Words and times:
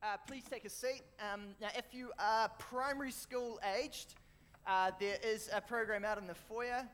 Uh, 0.00 0.16
please 0.28 0.44
take 0.48 0.64
a 0.64 0.70
seat. 0.70 1.02
Um, 1.20 1.56
now, 1.60 1.70
if 1.76 1.92
you 1.92 2.12
are 2.20 2.48
primary 2.60 3.10
school 3.10 3.58
aged, 3.82 4.14
uh, 4.64 4.92
there 5.00 5.16
is 5.24 5.50
a 5.52 5.60
program 5.60 6.04
out 6.04 6.18
in 6.18 6.26
the 6.28 6.36
foyer. 6.36 6.86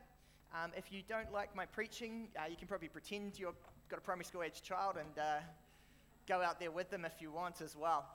Um, 0.55 0.71
if 0.75 0.91
you 0.91 1.03
don't 1.07 1.31
like 1.31 1.55
my 1.55 1.67
preaching, 1.67 2.29
uh, 2.35 2.47
you 2.49 2.55
can 2.55 2.67
probably 2.67 2.87
pretend 2.87 3.37
you've 3.37 3.53
got 3.89 3.99
a 3.99 4.01
primary 4.01 4.25
school 4.25 4.41
aged 4.41 4.63
child 4.63 4.95
and 4.97 5.23
uh, 5.23 5.37
go 6.27 6.41
out 6.41 6.59
there 6.59 6.71
with 6.71 6.89
them 6.89 7.05
if 7.05 7.21
you 7.21 7.31
want 7.31 7.61
as 7.61 7.75
well. 7.75 8.07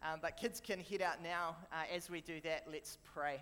Um, 0.00 0.20
but 0.22 0.36
kids 0.36 0.60
can 0.60 0.78
head 0.78 1.02
out 1.02 1.20
now. 1.20 1.56
Uh, 1.72 1.92
as 1.92 2.08
we 2.08 2.20
do 2.20 2.40
that, 2.42 2.66
let's 2.70 2.98
pray. 3.14 3.40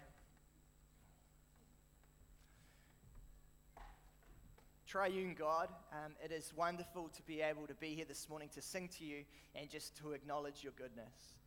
Triune 4.92 5.34
God, 5.38 5.70
um, 5.90 6.12
it 6.22 6.30
is 6.32 6.52
wonderful 6.54 7.08
to 7.16 7.22
be 7.22 7.40
able 7.40 7.66
to 7.66 7.72
be 7.72 7.94
here 7.94 8.04
this 8.06 8.28
morning 8.28 8.50
to 8.52 8.60
sing 8.60 8.90
to 8.98 9.06
you 9.06 9.24
and 9.54 9.70
just 9.70 9.96
to 9.96 10.12
acknowledge 10.12 10.62
your 10.62 10.74
goodness. 10.76 11.38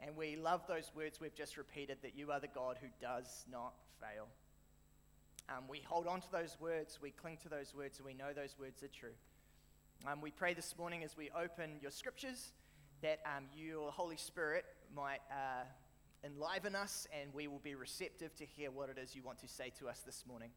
And 0.00 0.14
we 0.14 0.36
love 0.36 0.60
those 0.68 0.90
words 0.94 1.18
we've 1.18 1.34
just 1.34 1.56
repeated 1.56 1.96
that 2.02 2.14
you 2.14 2.30
are 2.30 2.40
the 2.40 2.46
God 2.46 2.76
who 2.78 2.88
does 3.00 3.46
not 3.50 3.72
fail. 4.02 4.26
Um, 5.48 5.64
we 5.66 5.80
hold 5.80 6.06
on 6.06 6.20
to 6.20 6.30
those 6.30 6.58
words, 6.60 6.98
we 7.00 7.10
cling 7.10 7.38
to 7.44 7.48
those 7.48 7.74
words, 7.74 7.96
and 7.96 8.04
we 8.04 8.12
know 8.12 8.34
those 8.36 8.54
words 8.60 8.82
are 8.82 8.88
true. 8.88 9.16
Um, 10.06 10.20
we 10.20 10.30
pray 10.30 10.52
this 10.52 10.76
morning 10.76 11.02
as 11.04 11.16
we 11.16 11.30
open 11.30 11.78
your 11.80 11.90
scriptures 11.90 12.52
that 13.00 13.20
um, 13.24 13.44
your 13.56 13.92
Holy 13.92 14.18
Spirit 14.18 14.66
might 14.94 15.22
uh, 15.30 15.64
enliven 16.22 16.76
us 16.76 17.08
and 17.18 17.32
we 17.32 17.48
will 17.48 17.62
be 17.64 17.76
receptive 17.76 18.36
to 18.36 18.44
hear 18.44 18.70
what 18.70 18.90
it 18.90 18.98
is 18.98 19.16
you 19.16 19.22
want 19.22 19.38
to 19.38 19.48
say 19.48 19.72
to 19.78 19.88
us 19.88 20.02
this 20.04 20.24
morning. 20.28 20.50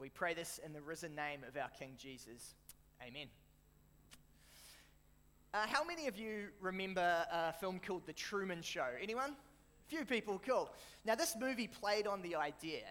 We 0.00 0.08
pray 0.08 0.32
this 0.32 0.58
in 0.64 0.72
the 0.72 0.80
risen 0.80 1.14
name 1.14 1.44
of 1.46 1.58
our 1.58 1.68
King 1.78 1.92
Jesus. 1.98 2.54
Amen. 3.06 3.26
Uh, 5.52 5.66
how 5.66 5.84
many 5.84 6.06
of 6.06 6.16
you 6.16 6.46
remember 6.58 7.26
a 7.30 7.52
film 7.52 7.78
called 7.86 8.06
The 8.06 8.14
Truman 8.14 8.62
Show? 8.62 8.86
Anyone? 9.02 9.36
Few 9.88 10.06
people, 10.06 10.40
cool. 10.46 10.70
Now, 11.04 11.16
this 11.16 11.36
movie 11.38 11.66
played 11.66 12.06
on 12.06 12.22
the 12.22 12.34
idea 12.36 12.84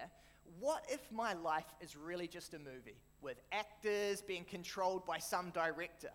what 0.59 0.85
if 0.87 0.99
my 1.11 1.33
life 1.33 1.73
is 1.81 1.95
really 1.95 2.27
just 2.27 2.53
a 2.53 2.59
movie 2.59 2.97
with 3.21 3.41
actors 3.51 4.21
being 4.21 4.43
controlled 4.43 5.03
by 5.07 5.17
some 5.17 5.49
director? 5.49 6.11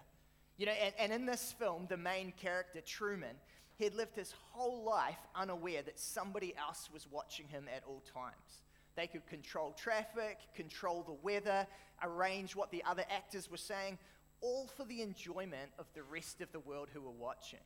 You 0.59 0.67
know, 0.67 0.73
and, 0.73 0.95
and 0.99 1.13
in 1.13 1.27
this 1.27 1.55
film, 1.59 1.87
the 1.89 1.97
main 1.97 2.33
character, 2.41 2.81
Truman, 2.81 3.35
he 3.77 3.85
had 3.85 3.97
lived 3.97 4.15
his 4.15 4.33
whole 4.53 4.85
life 4.85 5.19
unaware 5.35 5.83
that 5.83 5.99
somebody 5.99 6.55
else 6.57 6.89
was 6.93 7.09
watching 7.11 7.49
him 7.49 7.67
at 7.75 7.83
all 7.85 8.03
times. 8.13 8.63
They 8.97 9.07
could 9.07 9.27
control 9.27 9.73
traffic, 9.73 10.39
control 10.55 11.03
the 11.03 11.17
weather, 11.23 11.67
arrange 12.03 12.55
what 12.55 12.71
the 12.71 12.83
other 12.85 13.05
actors 13.11 13.51
were 13.51 13.57
saying, 13.57 13.99
all 14.41 14.67
for 14.67 14.85
the 14.85 15.03
enjoyment 15.03 15.71
of 15.79 15.87
the 15.95 16.03
rest 16.03 16.41
of 16.41 16.53
the 16.53 16.61
world 16.61 16.89
who 16.93 17.01
were 17.01 17.11
watching. 17.11 17.61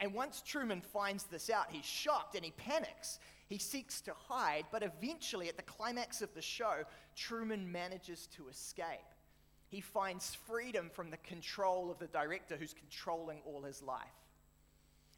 And 0.00 0.14
once 0.14 0.42
Truman 0.42 0.80
finds 0.80 1.24
this 1.24 1.50
out, 1.50 1.66
he's 1.70 1.84
shocked 1.84 2.36
and 2.36 2.44
he 2.44 2.52
panics. 2.52 3.18
He 3.48 3.58
seeks 3.58 4.00
to 4.02 4.12
hide, 4.14 4.66
but 4.70 4.82
eventually, 4.82 5.48
at 5.48 5.56
the 5.56 5.62
climax 5.62 6.22
of 6.22 6.32
the 6.34 6.42
show, 6.42 6.84
Truman 7.16 7.70
manages 7.72 8.28
to 8.36 8.48
escape. 8.48 8.86
He 9.68 9.80
finds 9.80 10.34
freedom 10.34 10.90
from 10.92 11.10
the 11.10 11.16
control 11.18 11.90
of 11.90 11.98
the 11.98 12.06
director 12.06 12.56
who's 12.56 12.74
controlling 12.74 13.40
all 13.44 13.62
his 13.62 13.82
life. 13.82 14.06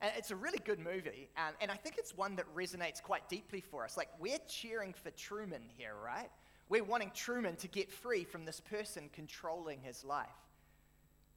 And 0.03 0.13
it's 0.17 0.31
a 0.31 0.37
really 0.37 0.61
good 0.65 0.79
movie, 0.79 1.29
um, 1.37 1.53
and 1.61 1.71
I 1.71 1.75
think 1.75 1.97
it's 1.99 2.17
one 2.17 2.37
that 2.37 2.47
resonates 2.55 3.03
quite 3.03 3.29
deeply 3.29 3.61
for 3.61 3.85
us. 3.85 3.99
Like, 3.99 4.09
we're 4.19 4.39
cheering 4.49 4.95
for 4.95 5.11
Truman 5.11 5.63
here, 5.77 5.95
right? 6.03 6.31
We're 6.71 6.85
wanting 6.85 7.11
Truman 7.15 7.57
to 7.57 7.69
get 7.69 7.93
free 7.93 8.25
from 8.25 8.47
this 8.47 8.61
person 8.61 9.11
controlling 9.13 9.81
his 9.81 10.03
life. 10.03 10.29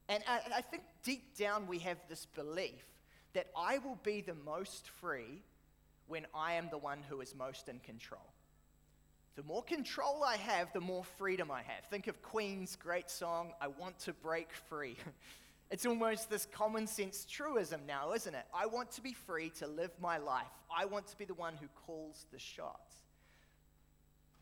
And 0.07 0.23
I, 0.27 0.39
I 0.57 0.61
think 0.61 0.83
deep 1.03 1.35
down 1.37 1.67
we 1.67 1.79
have 1.79 1.97
this 2.07 2.25
belief 2.25 2.85
that 3.33 3.47
I 3.57 3.79
will 3.79 3.99
be 4.03 4.21
the 4.21 4.35
most 4.45 4.87
free 5.01 5.41
when 6.07 6.25
I 6.33 6.53
am 6.53 6.69
the 6.69 6.77
one 6.77 6.99
who 7.09 7.21
is 7.21 7.35
most 7.35 7.67
in 7.67 7.79
control. 7.79 8.33
The 9.35 9.43
more 9.43 9.63
control 9.63 10.23
I 10.23 10.37
have, 10.37 10.71
the 10.73 10.81
more 10.81 11.03
freedom 11.03 11.49
I 11.49 11.63
have. 11.63 11.85
Think 11.89 12.07
of 12.07 12.21
Queen's 12.21 12.75
great 12.75 13.09
song, 13.09 13.51
I 13.59 13.67
Want 13.67 13.97
to 13.99 14.13
Break 14.13 14.53
Free. 14.69 14.95
It's 15.73 15.87
almost 15.87 16.29
this 16.29 16.45
common 16.45 16.85
sense 16.85 17.25
truism 17.25 17.81
now, 17.87 18.13
isn't 18.13 18.35
it? 18.35 18.45
I 18.53 18.67
want 18.67 18.91
to 18.91 19.01
be 19.01 19.11
free 19.11 19.49
to 19.57 19.65
live 19.65 19.89
my 19.99 20.19
life. 20.19 20.45
I 20.69 20.85
want 20.85 21.07
to 21.07 21.17
be 21.17 21.25
the 21.25 21.33
one 21.33 21.55
who 21.59 21.65
calls 21.87 22.27
the 22.31 22.37
shots. 22.37 22.97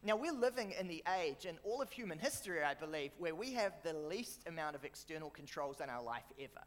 Now, 0.03 0.17
we're 0.17 0.33
living 0.33 0.73
in 0.77 0.89
the 0.89 1.01
age, 1.21 1.45
in 1.45 1.57
all 1.63 1.81
of 1.81 1.89
human 1.89 2.19
history, 2.19 2.61
I 2.61 2.73
believe, 2.73 3.11
where 3.17 3.33
we 3.33 3.53
have 3.53 3.71
the 3.81 3.93
least 3.93 4.41
amount 4.45 4.75
of 4.75 4.83
external 4.83 5.29
controls 5.29 5.79
in 5.79 5.89
our 5.89 6.03
life 6.03 6.25
ever. 6.37 6.65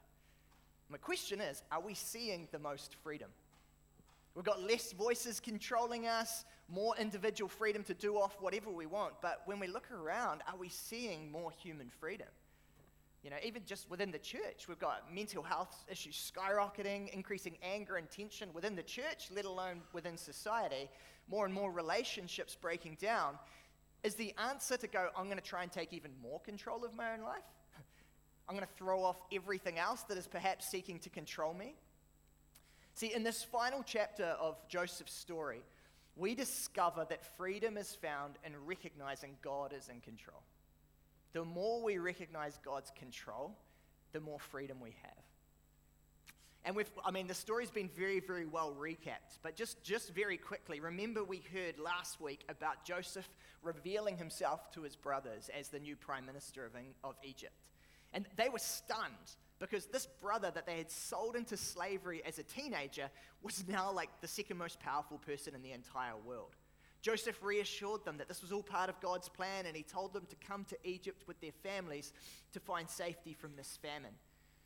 My 0.88 0.96
question 0.96 1.42
is 1.42 1.62
are 1.70 1.82
we 1.82 1.92
seeing 1.92 2.48
the 2.50 2.58
most 2.58 2.96
freedom? 3.02 3.28
We've 4.34 4.46
got 4.46 4.62
less 4.62 4.92
voices 4.92 5.40
controlling 5.40 6.06
us, 6.06 6.46
more 6.70 6.96
individual 6.98 7.50
freedom 7.50 7.84
to 7.84 7.92
do 7.92 8.16
off 8.16 8.40
whatever 8.40 8.70
we 8.70 8.86
want. 8.86 9.20
But 9.20 9.42
when 9.44 9.60
we 9.60 9.66
look 9.66 9.90
around, 9.92 10.40
are 10.50 10.56
we 10.56 10.70
seeing 10.70 11.30
more 11.30 11.50
human 11.50 11.90
freedom? 12.00 12.28
You 13.24 13.30
know, 13.30 13.36
even 13.42 13.62
just 13.64 13.88
within 13.88 14.10
the 14.10 14.18
church, 14.18 14.68
we've 14.68 14.78
got 14.78 15.12
mental 15.12 15.42
health 15.42 15.86
issues 15.90 16.30
skyrocketing, 16.30 17.08
increasing 17.08 17.56
anger 17.62 17.96
and 17.96 18.10
tension 18.10 18.50
within 18.52 18.76
the 18.76 18.82
church, 18.82 19.30
let 19.34 19.46
alone 19.46 19.80
within 19.94 20.18
society, 20.18 20.90
more 21.26 21.46
and 21.46 21.54
more 21.54 21.72
relationships 21.72 22.54
breaking 22.60 22.98
down. 23.00 23.38
Is 24.02 24.14
the 24.14 24.34
answer 24.36 24.76
to 24.76 24.86
go, 24.86 25.08
I'm 25.16 25.24
going 25.24 25.38
to 25.38 25.42
try 25.42 25.62
and 25.62 25.72
take 25.72 25.94
even 25.94 26.10
more 26.22 26.38
control 26.40 26.84
of 26.84 26.92
my 26.92 27.14
own 27.14 27.22
life? 27.22 27.42
I'm 28.48 28.54
going 28.54 28.66
to 28.66 28.74
throw 28.76 29.02
off 29.02 29.16
everything 29.32 29.78
else 29.78 30.02
that 30.02 30.18
is 30.18 30.26
perhaps 30.26 30.68
seeking 30.68 30.98
to 30.98 31.08
control 31.08 31.54
me? 31.54 31.76
See, 32.92 33.14
in 33.14 33.22
this 33.22 33.42
final 33.42 33.82
chapter 33.82 34.36
of 34.38 34.56
Joseph's 34.68 35.14
story, 35.14 35.62
we 36.14 36.34
discover 36.34 37.06
that 37.08 37.24
freedom 37.38 37.78
is 37.78 37.94
found 37.94 38.34
in 38.44 38.52
recognizing 38.66 39.30
God 39.42 39.72
is 39.72 39.88
in 39.88 40.02
control 40.02 40.42
the 41.34 41.44
more 41.44 41.82
we 41.82 41.98
recognize 41.98 42.58
God's 42.64 42.90
control, 42.96 43.54
the 44.12 44.20
more 44.20 44.38
freedom 44.38 44.78
we 44.80 44.94
have. 45.02 45.24
And 46.64 46.74
we've, 46.74 46.90
I 47.04 47.10
mean, 47.10 47.26
the 47.26 47.34
story's 47.34 47.70
been 47.70 47.90
very, 47.94 48.20
very 48.20 48.46
well 48.46 48.74
recapped, 48.80 49.38
but 49.42 49.54
just, 49.54 49.82
just 49.82 50.14
very 50.14 50.38
quickly, 50.38 50.80
remember 50.80 51.22
we 51.22 51.42
heard 51.52 51.78
last 51.78 52.20
week 52.22 52.42
about 52.48 52.86
Joseph 52.86 53.28
revealing 53.62 54.16
himself 54.16 54.70
to 54.72 54.82
his 54.82 54.96
brothers 54.96 55.50
as 55.58 55.68
the 55.68 55.78
new 55.78 55.96
prime 55.96 56.24
minister 56.24 56.64
of, 56.64 56.72
of 57.02 57.16
Egypt. 57.22 57.52
And 58.14 58.24
they 58.36 58.48
were 58.48 58.60
stunned 58.60 59.10
because 59.58 59.86
this 59.86 60.06
brother 60.22 60.50
that 60.54 60.66
they 60.66 60.78
had 60.78 60.90
sold 60.90 61.36
into 61.36 61.56
slavery 61.56 62.22
as 62.24 62.38
a 62.38 62.44
teenager 62.44 63.10
was 63.42 63.64
now 63.68 63.92
like 63.92 64.08
the 64.20 64.28
second 64.28 64.56
most 64.56 64.80
powerful 64.80 65.18
person 65.18 65.54
in 65.54 65.62
the 65.62 65.72
entire 65.72 66.16
world. 66.24 66.54
Joseph 67.04 67.42
reassured 67.42 68.02
them 68.06 68.16
that 68.16 68.28
this 68.28 68.40
was 68.40 68.50
all 68.50 68.62
part 68.62 68.88
of 68.88 68.98
God's 68.98 69.28
plan, 69.28 69.66
and 69.66 69.76
he 69.76 69.82
told 69.82 70.14
them 70.14 70.24
to 70.30 70.36
come 70.36 70.64
to 70.64 70.78
Egypt 70.84 71.24
with 71.28 71.38
their 71.42 71.52
families 71.62 72.14
to 72.54 72.60
find 72.60 72.88
safety 72.88 73.34
from 73.34 73.56
this 73.56 73.78
famine. 73.82 74.14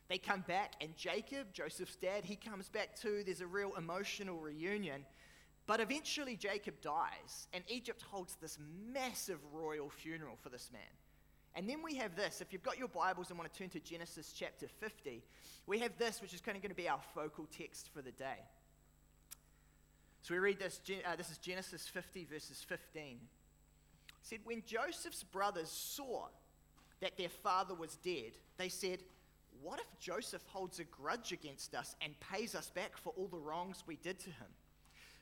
They 0.07 0.19
come 0.19 0.45
back, 0.47 0.75
and 0.79 0.95
Jacob, 0.95 1.51
Joseph's 1.51 1.97
dad, 1.97 2.23
he 2.23 2.37
comes 2.37 2.69
back 2.69 2.95
too. 2.95 3.23
There's 3.25 3.41
a 3.41 3.45
real 3.45 3.73
emotional 3.77 4.37
reunion. 4.37 5.05
But 5.67 5.81
eventually, 5.81 6.37
Jacob 6.37 6.75
dies, 6.79 7.49
and 7.51 7.61
Egypt 7.67 8.01
holds 8.09 8.35
this 8.35 8.57
massive 8.93 9.39
royal 9.51 9.89
funeral 9.89 10.37
for 10.41 10.47
this 10.47 10.69
man. 10.71 10.81
And 11.55 11.69
then 11.69 11.83
we 11.83 11.95
have 11.95 12.15
this. 12.15 12.39
If 12.39 12.53
you've 12.53 12.63
got 12.63 12.77
your 12.77 12.87
Bibles 12.87 13.31
and 13.31 13.37
want 13.37 13.51
to 13.51 13.59
turn 13.59 13.69
to 13.71 13.81
Genesis 13.81 14.31
chapter 14.31 14.67
50, 14.79 15.21
we 15.67 15.79
have 15.79 15.97
this, 15.97 16.21
which 16.21 16.33
is 16.33 16.39
kind 16.39 16.55
of 16.55 16.63
going 16.63 16.71
to 16.71 16.75
be 16.75 16.87
our 16.87 17.01
focal 17.13 17.47
text 17.51 17.89
for 17.93 18.01
the 18.01 18.11
day. 18.11 18.39
So 20.21 20.33
we 20.33 20.39
read 20.39 20.59
this, 20.59 20.81
uh, 21.05 21.15
this 21.15 21.29
is 21.29 21.37
Genesis 21.37 21.87
50, 21.87 22.25
verses 22.25 22.63
15. 22.67 23.03
It 23.03 23.19
said, 24.21 24.39
When 24.43 24.63
Joseph's 24.65 25.23
brothers 25.23 25.69
saw 25.69 26.27
that 27.01 27.17
their 27.17 27.29
father 27.29 27.73
was 27.73 27.95
dead, 27.97 28.31
they 28.57 28.69
said, 28.69 28.99
What 29.61 29.79
if 29.79 29.99
Joseph 29.99 30.43
holds 30.47 30.79
a 30.79 30.83
grudge 30.83 31.31
against 31.31 31.73
us 31.73 31.95
and 32.01 32.13
pays 32.19 32.55
us 32.55 32.69
back 32.69 32.97
for 32.97 33.13
all 33.15 33.27
the 33.27 33.37
wrongs 33.37 33.83
we 33.87 33.95
did 33.95 34.19
to 34.19 34.29
him? 34.29 34.47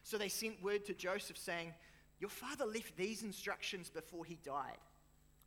So 0.03 0.17
they 0.17 0.29
sent 0.29 0.63
word 0.63 0.85
to 0.85 0.94
Joseph 0.94 1.38
saying, 1.38 1.73
Your 2.19 2.29
father 2.29 2.65
left 2.65 2.97
these 2.97 3.23
instructions 3.23 3.89
before 3.89 4.25
he 4.25 4.39
died. 4.44 4.77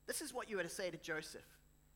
This 0.07 0.21
is 0.21 0.33
what 0.33 0.49
you 0.49 0.59
are 0.59 0.65
to 0.65 0.69
say 0.69 0.91
to 0.91 0.97
Joseph. 0.97 1.47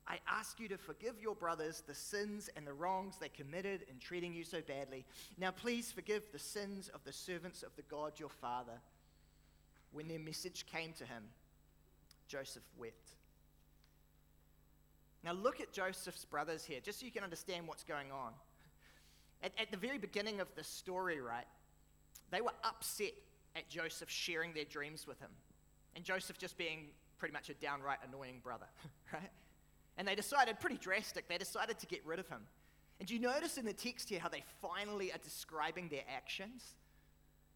I 0.06 0.18
ask 0.28 0.60
you 0.60 0.68
to 0.68 0.76
forgive 0.76 1.20
your 1.20 1.34
brothers 1.34 1.82
the 1.86 1.94
sins 1.94 2.50
and 2.56 2.66
the 2.66 2.74
wrongs 2.74 3.16
they 3.18 3.30
committed 3.30 3.84
in 3.90 3.98
treating 3.98 4.34
you 4.34 4.44
so 4.44 4.60
badly. 4.60 5.04
Now, 5.38 5.50
please 5.50 5.90
forgive 5.90 6.24
the 6.30 6.38
sins 6.38 6.90
of 6.92 7.02
the 7.04 7.12
servants 7.12 7.62
of 7.62 7.74
the 7.76 7.82
God 7.82 8.12
your 8.18 8.28
father. 8.28 8.80
When 9.92 10.08
their 10.08 10.18
message 10.18 10.66
came 10.66 10.92
to 10.94 11.04
him, 11.04 11.22
Joseph 12.28 12.64
wept. 12.78 13.10
Now, 15.22 15.32
look 15.32 15.60
at 15.60 15.72
Joseph's 15.72 16.26
brothers 16.26 16.64
here, 16.64 16.80
just 16.82 17.00
so 17.00 17.06
you 17.06 17.12
can 17.12 17.24
understand 17.24 17.66
what's 17.66 17.84
going 17.84 18.12
on. 18.12 18.32
At, 19.42 19.52
at 19.58 19.70
the 19.70 19.76
very 19.78 19.98
beginning 19.98 20.40
of 20.40 20.48
the 20.54 20.64
story, 20.64 21.20
right, 21.20 21.46
they 22.30 22.42
were 22.42 22.52
upset 22.62 23.12
at 23.56 23.70
Joseph 23.70 24.10
sharing 24.10 24.52
their 24.52 24.64
dreams 24.64 25.06
with 25.06 25.18
him, 25.20 25.30
and 25.96 26.04
Joseph 26.04 26.36
just 26.36 26.58
being 26.58 26.88
pretty 27.18 27.32
much 27.32 27.48
a 27.48 27.54
downright 27.54 27.98
annoying 28.06 28.40
brother, 28.42 28.66
right? 29.12 29.30
And 29.96 30.06
they 30.08 30.14
decided, 30.14 30.60
pretty 30.60 30.78
drastic, 30.78 31.28
they 31.28 31.38
decided 31.38 31.78
to 31.78 31.86
get 31.86 32.04
rid 32.04 32.18
of 32.18 32.28
him. 32.28 32.40
And 32.98 33.08
do 33.08 33.14
you 33.14 33.20
notice 33.20 33.58
in 33.58 33.64
the 33.64 33.72
text 33.72 34.08
here 34.08 34.20
how 34.20 34.28
they 34.28 34.44
finally 34.62 35.12
are 35.12 35.18
describing 35.18 35.88
their 35.88 36.04
actions? 36.14 36.74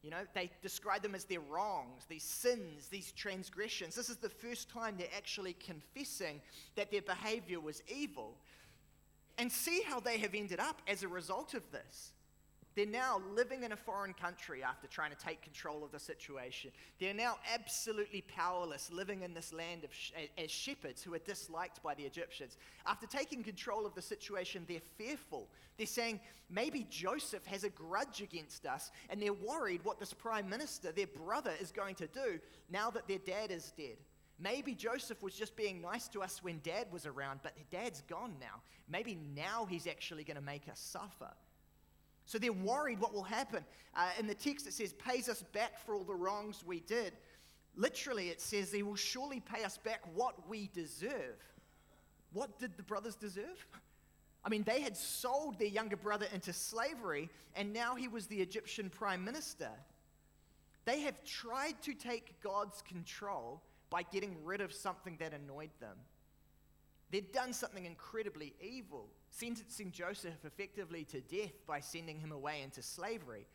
You 0.03 0.11
know, 0.11 0.23
they 0.35 0.51
describe 0.63 1.03
them 1.03 1.15
as 1.15 1.25
their 1.25 1.41
wrongs, 1.41 2.05
these 2.09 2.23
sins, 2.23 2.89
these 2.89 3.13
transgressions. 3.13 3.95
This 3.95 4.09
is 4.09 4.17
the 4.17 4.29
first 4.29 4.71
time 4.71 4.95
they're 4.97 5.09
actually 5.17 5.55
confessing 5.55 6.41
that 6.77 6.91
their 6.91 7.03
behavior 7.03 7.61
was 7.61 7.83
evil. 7.89 8.37
And 9.39 9.51
see 9.51 9.83
how 9.87 10.01
they 10.01 10.19
have 10.19 10.35
ended 10.35 10.61
up 10.61 10.83
as 10.87 11.03
a 11.03 11.09
result 11.09 11.55
of 11.55 11.63
this. 11.73 12.13
They're 12.79 12.87
now 12.87 13.21
living 13.35 13.65
in 13.65 13.73
a 13.73 13.77
foreign 13.77 14.15
country 14.15 14.63
after 14.63 14.87
trying 14.87 15.11
to 15.11 15.17
take 15.17 15.43
control 15.43 15.83
of 15.83 15.91
the 15.91 15.99
situation. 15.99 16.71
They're 17.01 17.13
now 17.13 17.39
absolutely 17.53 18.21
powerless, 18.21 18.93
living 18.93 19.23
in 19.23 19.35
this 19.35 19.53
land 19.53 19.85
sh- 19.91 20.13
as 20.39 20.49
shepherds 20.49 21.03
who 21.03 21.13
are 21.15 21.19
disliked 21.19 21.83
by 21.83 21.97
the 21.97 22.05
Egyptians. 22.05 22.57
After 22.87 23.09
taking 23.09 23.43
control 23.43 23.85
of 23.85 23.97
the 23.97 24.01
situation, 24.01 24.65
they're 24.69 24.79
fearful. 24.97 25.49
They're 25.77 25.89
saying, 25.89 26.21
maybe 26.49 26.87
Joseph 26.89 27.45
has 27.47 27.65
a 27.65 27.69
grudge 27.69 28.21
against 28.23 28.65
us, 28.65 28.93
and 29.11 29.21
they're 29.21 29.33
worried 29.33 29.81
what 29.83 29.99
this 29.99 30.13
prime 30.13 30.49
minister, 30.49 30.93
their 30.93 31.09
brother, 31.09 31.55
is 31.61 31.73
going 31.73 31.97
to 31.97 32.07
do 32.07 32.39
now 32.71 32.91
that 32.91 33.09
their 33.09 33.19
dad 33.19 33.51
is 33.51 33.73
dead. 33.77 33.97
Maybe 34.39 34.77
Joseph 34.77 35.21
was 35.21 35.35
just 35.35 35.57
being 35.57 35.83
nice 35.83 36.07
to 36.11 36.23
us 36.23 36.45
when 36.45 36.61
dad 36.63 36.87
was 36.93 37.07
around, 37.07 37.41
but 37.43 37.55
dad's 37.73 38.03
gone 38.03 38.37
now. 38.41 38.63
Maybe 38.89 39.19
now 39.35 39.67
he's 39.69 39.89
actually 39.89 40.23
going 40.23 40.37
to 40.37 40.41
make 40.41 40.69
us 40.69 40.79
suffer. 40.79 41.33
So 42.29 42.39
they're 42.39 42.53
worried 42.53 43.01
what 43.01 43.15
will 43.15 43.23
happen. 43.23 43.65
Uh, 43.97 44.11
in 44.19 44.27
the 44.27 44.35
text, 44.35 44.67
it 44.67 44.75
says, 44.75 44.93
pays 44.93 45.31
us 45.31 45.43
back 45.55 45.79
for 45.79 45.95
all 45.95 46.05
the 46.05 46.15
wrongs 46.15 46.63
we 46.63 46.81
did. 46.81 47.15
Literally, 47.75 48.29
it 48.29 48.39
says, 48.39 48.71
he 48.71 48.83
will 48.83 48.97
surely 48.97 49.41
pay 49.41 49.65
us 49.65 49.79
back 49.79 50.03
what 50.15 50.47
we 50.47 50.69
deserve. 50.75 51.43
What 52.35 52.59
did 52.59 52.77
the 52.77 52.83
brothers 52.83 53.15
deserve? 53.15 53.67
I 54.45 54.51
mean, 54.51 54.63
they 54.63 54.83
had 54.83 54.95
sold 54.95 55.59
their 55.59 55.69
younger 55.69 55.97
brother 55.97 56.27
into 56.35 56.53
slavery, 56.53 57.31
and 57.57 57.73
now 57.73 57.95
he 57.95 58.09
was 58.09 58.27
the 58.27 58.43
Egyptian 58.43 58.91
prime 58.91 59.25
minister. 59.25 59.71
They 60.85 61.01
have 61.01 61.25
tried 61.25 61.81
to 61.81 61.95
take 61.95 62.43
God's 62.43 62.83
control 62.83 63.63
by 63.89 64.03
getting 64.03 64.37
rid 64.45 64.61
of 64.61 64.75
something 64.75 65.17
that 65.19 65.33
annoyed 65.33 65.71
them. 65.81 65.97
They'd 67.11 67.33
done 67.33 67.55
something 67.55 67.87
incredibly 67.87 68.53
evil, 68.61 69.09
sentencing 69.31 69.93
Joseph 69.93 70.45
effectively 70.45 71.05
to 71.05 71.21
death 71.21 71.67
by 71.67 71.81
sending 71.81 72.19
him 72.19 72.33
away 72.33 72.63
into 72.63 72.83
slavery. 72.83 73.47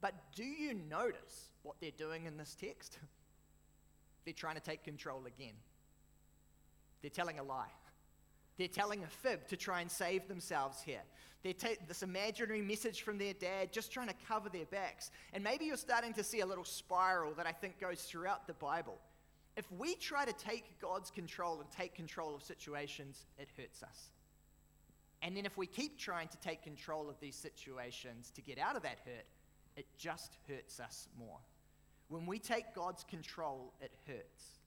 But 0.00 0.14
do 0.34 0.44
you 0.44 0.74
notice 0.74 1.50
what 1.62 1.76
they're 1.80 1.90
doing 1.96 2.26
in 2.26 2.36
this 2.36 2.56
text? 2.58 2.98
They're 4.24 4.34
trying 4.34 4.54
to 4.54 4.60
take 4.60 4.84
control 4.84 5.26
again. 5.26 5.54
They're 7.00 7.10
telling 7.10 7.38
a 7.38 7.42
lie. 7.42 7.72
They're 8.58 8.68
telling 8.68 9.02
a 9.02 9.08
fib 9.08 9.48
to 9.48 9.56
try 9.56 9.80
and 9.80 9.90
save 9.90 10.28
themselves 10.28 10.80
here. 10.82 11.02
They're 11.42 11.54
this 11.88 12.02
imaginary 12.02 12.62
message 12.62 13.02
from 13.02 13.18
their 13.18 13.32
dad, 13.32 13.72
just 13.72 13.90
trying 13.90 14.06
to 14.08 14.14
cover 14.28 14.48
their 14.48 14.66
backs. 14.66 15.10
And 15.32 15.42
maybe 15.42 15.64
you're 15.64 15.76
starting 15.76 16.12
to 16.14 16.22
see 16.22 16.40
a 16.40 16.46
little 16.46 16.64
spiral 16.64 17.32
that 17.34 17.46
I 17.46 17.52
think 17.52 17.80
goes 17.80 18.02
throughout 18.02 18.46
the 18.46 18.54
Bible. 18.54 18.98
If 19.56 19.70
we 19.72 19.96
try 19.96 20.24
to 20.24 20.32
take 20.32 20.80
God's 20.80 21.10
control 21.10 21.60
and 21.60 21.70
take 21.70 21.94
control 21.94 22.34
of 22.34 22.42
situations, 22.42 23.26
it 23.38 23.48
hurts 23.56 23.82
us. 23.82 24.10
And 25.22 25.36
then 25.36 25.46
if 25.46 25.56
we 25.56 25.66
keep 25.66 25.98
trying 25.98 26.28
to 26.28 26.36
take 26.38 26.62
control 26.62 27.08
of 27.08 27.18
these 27.20 27.36
situations 27.36 28.32
to 28.34 28.42
get 28.42 28.58
out 28.58 28.76
of 28.76 28.82
that 28.82 28.98
hurt, 29.04 29.24
it 29.76 29.86
just 29.96 30.36
hurts 30.48 30.80
us 30.80 31.08
more. 31.18 31.38
When 32.08 32.26
we 32.26 32.38
take 32.38 32.74
God's 32.74 33.04
control, 33.04 33.72
it 33.80 33.92
hurts. 34.06 34.58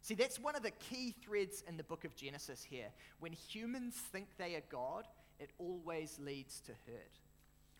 See, 0.00 0.14
that's 0.14 0.40
one 0.40 0.56
of 0.56 0.62
the 0.62 0.70
key 0.70 1.14
threads 1.22 1.62
in 1.68 1.76
the 1.76 1.84
book 1.84 2.04
of 2.04 2.16
Genesis 2.16 2.64
here. 2.64 2.88
When 3.20 3.32
humans 3.32 3.94
think 3.94 4.28
they 4.38 4.54
are 4.54 4.62
God, 4.70 5.06
it 5.38 5.50
always 5.58 6.18
leads 6.18 6.60
to 6.62 6.72
hurt. 6.86 7.18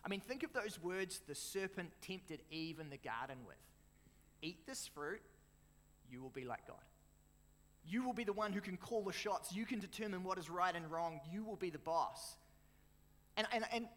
I 0.05 0.09
mean, 0.09 0.21
think 0.21 0.43
of 0.43 0.53
those 0.53 0.81
words 0.81 1.21
the 1.27 1.35
serpent 1.35 1.91
tempted 2.01 2.41
Eve 2.51 2.79
in 2.79 2.89
the 2.89 2.97
garden 2.97 3.37
with 3.45 3.57
Eat 4.41 4.65
this 4.65 4.87
fruit, 4.87 5.21
you 6.09 6.21
will 6.21 6.29
be 6.29 6.45
like 6.45 6.65
God. 6.65 6.77
You 7.87 8.03
will 8.03 8.13
be 8.13 8.23
the 8.23 8.33
one 8.33 8.53
who 8.53 8.61
can 8.61 8.77
call 8.77 9.03
the 9.03 9.13
shots. 9.13 9.53
You 9.53 9.65
can 9.65 9.79
determine 9.79 10.23
what 10.23 10.37
is 10.37 10.49
right 10.49 10.75
and 10.75 10.89
wrong. 10.91 11.19
You 11.31 11.43
will 11.43 11.55
be 11.55 11.69
the 11.69 11.79
boss. 11.79 12.35
And, 13.37 13.47
and, 13.51 13.63
and 13.71 13.87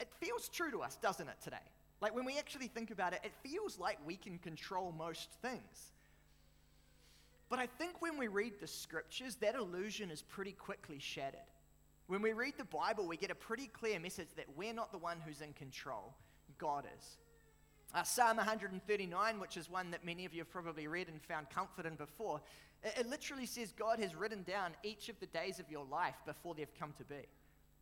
it 0.00 0.08
feels 0.20 0.48
true 0.48 0.70
to 0.70 0.80
us, 0.80 0.96
doesn't 1.00 1.28
it, 1.28 1.36
today? 1.42 1.56
Like 2.00 2.14
when 2.14 2.24
we 2.24 2.38
actually 2.38 2.68
think 2.68 2.90
about 2.90 3.12
it, 3.12 3.20
it 3.24 3.32
feels 3.42 3.78
like 3.78 3.98
we 4.06 4.16
can 4.16 4.38
control 4.38 4.92
most 4.96 5.30
things. 5.42 5.92
But 7.48 7.58
I 7.58 7.66
think 7.66 8.00
when 8.00 8.18
we 8.18 8.28
read 8.28 8.54
the 8.60 8.66
scriptures, 8.66 9.36
that 9.36 9.54
illusion 9.54 10.10
is 10.10 10.22
pretty 10.22 10.52
quickly 10.52 10.98
shattered. 10.98 11.40
When 12.06 12.22
we 12.22 12.32
read 12.32 12.54
the 12.56 12.64
Bible, 12.64 13.06
we 13.06 13.16
get 13.16 13.30
a 13.30 13.34
pretty 13.34 13.66
clear 13.66 13.98
message 13.98 14.28
that 14.36 14.46
we're 14.56 14.72
not 14.72 14.92
the 14.92 14.98
one 14.98 15.18
who's 15.26 15.40
in 15.40 15.52
control, 15.54 16.14
God 16.58 16.86
is. 16.98 17.18
Uh, 17.94 18.02
Psalm 18.02 18.36
139, 18.36 19.40
which 19.40 19.56
is 19.56 19.70
one 19.70 19.90
that 19.90 20.04
many 20.04 20.26
of 20.26 20.34
you 20.34 20.40
have 20.40 20.50
probably 20.50 20.86
read 20.86 21.08
and 21.08 21.22
found 21.22 21.48
comfort 21.48 21.86
in 21.86 21.94
before, 21.94 22.40
it, 22.82 22.94
it 23.00 23.08
literally 23.08 23.46
says 23.46 23.72
God 23.72 23.98
has 24.00 24.14
written 24.14 24.42
down 24.42 24.72
each 24.82 25.08
of 25.08 25.18
the 25.20 25.26
days 25.26 25.58
of 25.58 25.70
your 25.70 25.84
life 25.84 26.16
before 26.26 26.54
they've 26.54 26.78
come 26.78 26.92
to 26.98 27.04
be. 27.04 27.26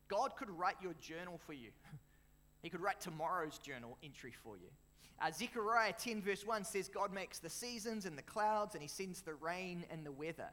God 0.09 0.37
could 0.37 0.51
write 0.51 0.77
your 0.83 0.95
journal 1.01 1.41
for 1.47 1.53
you. 1.53 1.71
he 2.63 2.71
could 2.71 2.81
write 2.81 3.01
tomorrow's 3.01 3.59
journal 3.59 3.99
entry 4.03 4.33
for 4.43 4.57
you. 4.57 4.69
Uh, 5.21 5.31
Zechariah 5.31 5.95
10, 5.99 6.21
verse 6.21 6.47
1 6.47 6.65
says, 6.65 6.89
God 6.89 7.13
makes 7.13 7.39
the 7.39 7.49
seasons 7.49 8.05
and 8.05 8.19
the 8.19 8.23
clouds, 8.23 8.75
and 8.75 8.83
He 8.83 8.89
sends 8.89 9.23
the 9.23 9.35
rain 9.35 9.85
and 9.91 10.05
the 10.05 10.13
weather. 10.13 10.49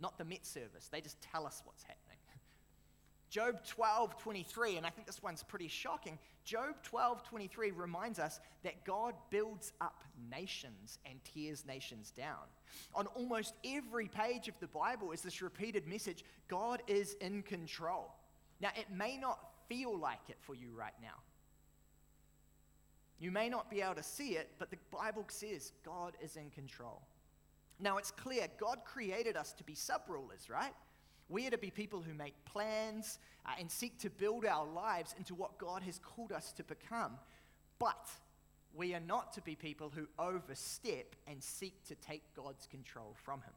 Not 0.00 0.16
the 0.16 0.24
Met 0.24 0.46
service, 0.46 0.88
they 0.90 1.00
just 1.00 1.20
tell 1.20 1.46
us 1.46 1.62
what's 1.64 1.82
happening. 1.82 2.16
Job 3.30 3.62
12, 3.66 4.18
23, 4.18 4.76
and 4.78 4.86
I 4.86 4.90
think 4.90 5.06
this 5.06 5.22
one's 5.22 5.42
pretty 5.42 5.68
shocking. 5.68 6.18
Job 6.44 6.76
12, 6.82 7.22
23 7.28 7.72
reminds 7.72 8.18
us 8.18 8.40
that 8.62 8.84
God 8.86 9.14
builds 9.28 9.72
up 9.82 10.02
nations 10.30 10.98
and 11.04 11.22
tears 11.22 11.66
nations 11.66 12.10
down. 12.10 12.48
On 12.94 13.06
almost 13.08 13.54
every 13.64 14.08
page 14.08 14.48
of 14.48 14.58
the 14.60 14.66
Bible 14.66 15.12
is 15.12 15.22
this 15.22 15.42
repeated 15.42 15.86
message 15.86 16.24
God 16.48 16.82
is 16.86 17.14
in 17.20 17.42
control. 17.42 18.12
Now, 18.60 18.70
it 18.76 18.86
may 18.94 19.16
not 19.16 19.38
feel 19.68 19.96
like 19.96 20.20
it 20.28 20.36
for 20.40 20.54
you 20.54 20.72
right 20.76 20.94
now. 21.00 21.22
You 23.18 23.30
may 23.30 23.48
not 23.48 23.70
be 23.70 23.82
able 23.82 23.94
to 23.96 24.02
see 24.02 24.30
it, 24.30 24.50
but 24.58 24.70
the 24.70 24.78
Bible 24.90 25.24
says 25.28 25.72
God 25.84 26.14
is 26.22 26.36
in 26.36 26.50
control. 26.50 27.02
Now, 27.78 27.98
it's 27.98 28.10
clear 28.10 28.48
God 28.58 28.78
created 28.84 29.36
us 29.36 29.52
to 29.54 29.64
be 29.64 29.74
sub 29.74 30.02
rulers, 30.08 30.48
right? 30.50 30.72
We 31.28 31.46
are 31.46 31.50
to 31.50 31.58
be 31.58 31.70
people 31.70 32.02
who 32.02 32.12
make 32.12 32.34
plans 32.44 33.18
uh, 33.46 33.52
and 33.58 33.70
seek 33.70 33.98
to 34.00 34.10
build 34.10 34.44
our 34.44 34.66
lives 34.66 35.14
into 35.16 35.34
what 35.34 35.58
God 35.58 35.82
has 35.82 35.98
called 35.98 36.32
us 36.32 36.52
to 36.52 36.64
become. 36.64 37.12
But 37.78 38.08
we 38.74 38.94
are 38.94 39.00
not 39.00 39.32
to 39.34 39.42
be 39.42 39.54
people 39.54 39.92
who 39.94 40.06
overstep 40.18 41.14
and 41.26 41.42
seek 41.42 41.84
to 41.88 41.94
take 41.96 42.22
God's 42.34 42.66
control 42.66 43.16
from 43.24 43.40
Him. 43.40 43.52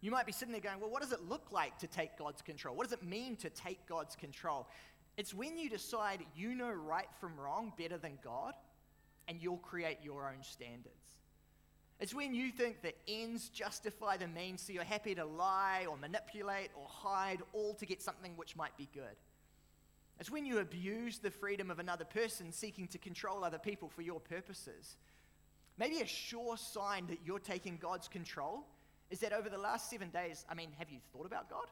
You 0.00 0.10
might 0.10 0.26
be 0.26 0.32
sitting 0.32 0.52
there 0.52 0.60
going, 0.60 0.80
Well, 0.80 0.90
what 0.90 1.02
does 1.02 1.12
it 1.12 1.28
look 1.28 1.50
like 1.50 1.78
to 1.78 1.86
take 1.86 2.16
God's 2.16 2.42
control? 2.42 2.76
What 2.76 2.84
does 2.84 2.92
it 2.92 3.02
mean 3.02 3.36
to 3.36 3.50
take 3.50 3.86
God's 3.86 4.14
control? 4.14 4.68
It's 5.16 5.34
when 5.34 5.58
you 5.58 5.68
decide 5.68 6.20
you 6.36 6.54
know 6.54 6.70
right 6.70 7.08
from 7.20 7.38
wrong 7.38 7.72
better 7.76 7.98
than 7.98 8.18
God, 8.22 8.54
and 9.26 9.42
you'll 9.42 9.56
create 9.58 9.98
your 10.02 10.28
own 10.28 10.42
standards. 10.42 10.94
It's 12.00 12.14
when 12.14 12.32
you 12.32 12.52
think 12.52 12.82
that 12.82 12.94
ends 13.08 13.48
justify 13.48 14.16
the 14.16 14.28
means, 14.28 14.62
so 14.62 14.72
you're 14.72 14.84
happy 14.84 15.16
to 15.16 15.24
lie 15.24 15.86
or 15.90 15.96
manipulate 15.96 16.70
or 16.76 16.86
hide 16.88 17.40
all 17.52 17.74
to 17.74 17.86
get 17.86 18.00
something 18.00 18.36
which 18.36 18.54
might 18.54 18.76
be 18.76 18.88
good. 18.94 19.16
It's 20.18 20.30
when 20.30 20.44
you 20.44 20.58
abuse 20.58 21.18
the 21.18 21.30
freedom 21.30 21.70
of 21.70 21.78
another 21.78 22.04
person 22.04 22.52
seeking 22.52 22.88
to 22.88 22.98
control 22.98 23.44
other 23.44 23.58
people 23.58 23.88
for 23.88 24.02
your 24.02 24.20
purposes. 24.20 24.96
Maybe 25.78 26.00
a 26.00 26.06
sure 26.06 26.56
sign 26.56 27.06
that 27.06 27.20
you're 27.24 27.38
taking 27.38 27.76
God's 27.76 28.08
control 28.08 28.66
is 29.10 29.20
that 29.20 29.32
over 29.32 29.48
the 29.48 29.58
last 29.58 29.88
seven 29.90 30.10
days, 30.10 30.44
I 30.50 30.54
mean, 30.54 30.70
have 30.78 30.90
you 30.90 30.98
thought 31.12 31.26
about 31.26 31.48
God? 31.48 31.66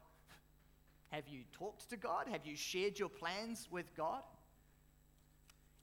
Have 1.11 1.29
you 1.29 1.43
talked 1.53 1.91
to 1.91 1.97
God? 1.97 2.27
Have 2.31 2.45
you 2.45 2.57
shared 2.57 2.99
your 2.99 3.09
plans 3.09 3.69
with 3.71 3.95
God? 3.97 4.23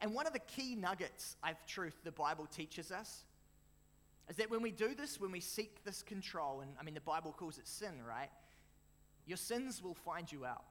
And 0.01 0.13
one 0.13 0.27
of 0.27 0.33
the 0.33 0.39
key 0.39 0.75
nuggets 0.75 1.37
of 1.47 1.55
truth 1.65 1.95
the 2.03 2.11
Bible 2.11 2.45
teaches 2.45 2.91
us 2.91 3.23
is 4.29 4.35
that 4.37 4.49
when 4.49 4.61
we 4.61 4.71
do 4.71 4.95
this, 4.95 5.19
when 5.19 5.31
we 5.31 5.39
seek 5.39 5.83
this 5.83 6.01
control, 6.01 6.61
and 6.61 6.71
I 6.79 6.83
mean, 6.83 6.93
the 6.93 7.01
Bible 7.01 7.33
calls 7.37 7.57
it 7.57 7.67
sin, 7.67 7.93
right? 8.07 8.29
Your 9.25 9.37
sins 9.37 9.81
will 9.81 9.93
find 9.93 10.31
you 10.31 10.45
out. 10.45 10.63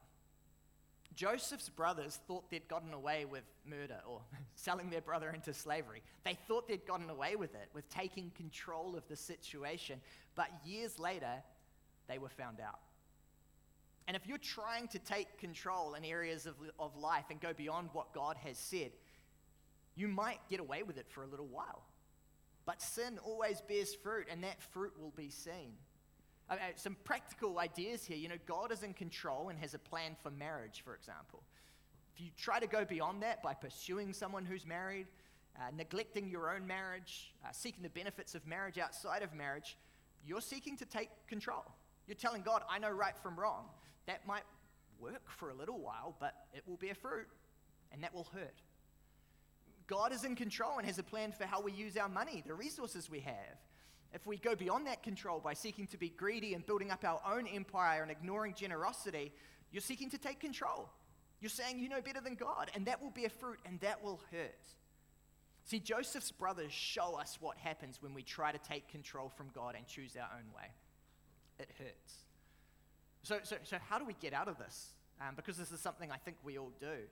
Joseph's 1.15 1.69
brothers 1.69 2.19
thought 2.27 2.49
they'd 2.49 2.67
gotten 2.67 2.93
away 2.93 3.25
with 3.25 3.43
murder 3.65 3.99
or 4.07 4.21
selling 4.55 4.89
their 4.89 5.01
brother 5.01 5.29
into 5.29 5.53
slavery. 5.53 6.01
They 6.23 6.37
thought 6.47 6.67
they'd 6.67 6.85
gotten 6.85 7.09
away 7.09 7.35
with 7.35 7.53
it, 7.55 7.69
with 7.73 7.87
taking 7.89 8.31
control 8.35 8.95
of 8.95 9.07
the 9.07 9.15
situation. 9.15 10.01
But 10.35 10.49
years 10.65 10.99
later, 10.99 11.43
they 12.07 12.17
were 12.17 12.29
found 12.29 12.59
out. 12.59 12.79
And 14.07 14.17
if 14.17 14.27
you're 14.27 14.37
trying 14.37 14.87
to 14.89 14.99
take 14.99 15.37
control 15.37 15.93
in 15.93 16.03
areas 16.03 16.45
of, 16.45 16.55
of 16.77 16.95
life 16.97 17.25
and 17.29 17.39
go 17.39 17.53
beyond 17.53 17.89
what 17.93 18.13
God 18.13 18.35
has 18.43 18.57
said, 18.57 18.91
you 19.95 20.07
might 20.07 20.39
get 20.49 20.59
away 20.59 20.83
with 20.83 20.97
it 20.97 21.05
for 21.09 21.23
a 21.23 21.27
little 21.27 21.47
while. 21.47 21.83
But 22.65 22.81
sin 22.81 23.19
always 23.23 23.61
bears 23.61 23.93
fruit, 23.93 24.27
and 24.29 24.43
that 24.43 24.61
fruit 24.61 24.93
will 24.99 25.13
be 25.15 25.29
seen. 25.29 25.73
I 26.49 26.55
mean, 26.55 26.63
some 26.75 26.97
practical 27.03 27.59
ideas 27.59 28.05
here. 28.05 28.17
You 28.17 28.29
know, 28.29 28.37
God 28.45 28.71
is 28.71 28.83
in 28.83 28.93
control 28.93 29.49
and 29.49 29.57
has 29.59 29.73
a 29.73 29.79
plan 29.79 30.15
for 30.21 30.31
marriage, 30.31 30.81
for 30.83 30.95
example. 30.95 31.41
If 32.13 32.21
you 32.21 32.29
try 32.37 32.59
to 32.59 32.67
go 32.67 32.85
beyond 32.85 33.23
that 33.23 33.41
by 33.41 33.53
pursuing 33.53 34.13
someone 34.13 34.45
who's 34.45 34.65
married, 34.65 35.07
uh, 35.57 35.71
neglecting 35.75 36.29
your 36.29 36.53
own 36.53 36.67
marriage, 36.67 37.33
uh, 37.43 37.51
seeking 37.51 37.83
the 37.83 37.89
benefits 37.89 38.35
of 38.35 38.45
marriage 38.45 38.77
outside 38.77 39.23
of 39.23 39.33
marriage, 39.33 39.77
you're 40.25 40.41
seeking 40.41 40.77
to 40.77 40.85
take 40.85 41.09
control. 41.27 41.63
You're 42.07 42.15
telling 42.15 42.41
God, 42.41 42.63
I 42.69 42.79
know 42.79 42.89
right 42.89 43.17
from 43.17 43.39
wrong. 43.39 43.65
That 44.05 44.25
might 44.27 44.43
work 44.99 45.29
for 45.29 45.49
a 45.49 45.53
little 45.53 45.79
while, 45.79 46.15
but 46.19 46.33
it 46.53 46.63
will 46.67 46.77
bear 46.77 46.95
fruit, 46.95 47.27
and 47.91 48.03
that 48.03 48.13
will 48.13 48.27
hurt. 48.33 48.61
God 49.87 50.13
is 50.13 50.23
in 50.23 50.35
control 50.35 50.77
and 50.77 50.87
has 50.87 50.97
a 50.97 51.03
plan 51.03 51.31
for 51.31 51.45
how 51.45 51.61
we 51.61 51.71
use 51.71 51.97
our 51.97 52.09
money, 52.09 52.43
the 52.45 52.53
resources 52.53 53.09
we 53.09 53.19
have. 53.21 53.57
If 54.13 54.27
we 54.27 54.37
go 54.37 54.55
beyond 54.55 54.85
that 54.87 55.01
control 55.01 55.39
by 55.39 55.53
seeking 55.53 55.87
to 55.87 55.97
be 55.97 56.09
greedy 56.09 56.53
and 56.53 56.65
building 56.65 56.91
up 56.91 57.03
our 57.03 57.19
own 57.27 57.47
empire 57.47 58.03
and 58.03 58.11
ignoring 58.11 58.53
generosity, 58.53 59.31
you're 59.71 59.81
seeking 59.81 60.09
to 60.11 60.19
take 60.19 60.39
control. 60.39 60.89
You're 61.41 61.49
saying 61.49 61.79
you 61.79 61.89
know 61.89 62.01
better 62.01 62.21
than 62.21 62.35
God, 62.35 62.69
and 62.75 62.85
that 62.85 63.01
will 63.01 63.09
bear 63.09 63.29
fruit 63.29 63.59
and 63.65 63.79
that 63.81 64.03
will 64.03 64.21
hurt. 64.31 64.71
See, 65.65 65.79
Joseph's 65.79 66.31
brothers 66.31 66.71
show 66.71 67.15
us 67.15 67.37
what 67.41 67.57
happens 67.57 68.01
when 68.01 68.13
we 68.13 68.21
try 68.21 68.51
to 68.51 68.57
take 68.59 68.87
control 68.89 69.29
from 69.29 69.49
God 69.55 69.75
and 69.75 69.87
choose 69.87 70.15
our 70.15 70.29
own 70.37 70.53
way. 70.53 70.69
It 71.57 71.69
hurts. 71.79 72.15
So, 73.23 73.39
so, 73.43 73.55
so 73.63 73.77
how 73.89 73.97
do 73.97 74.05
we 74.05 74.15
get 74.21 74.33
out 74.33 74.47
of 74.47 74.57
this? 74.57 74.89
Um, 75.21 75.35
because 75.35 75.57
this 75.57 75.71
is 75.71 75.79
something 75.79 76.11
I 76.11 76.17
think 76.17 76.37
we 76.43 76.57
all 76.57 76.71
do. 76.79 77.07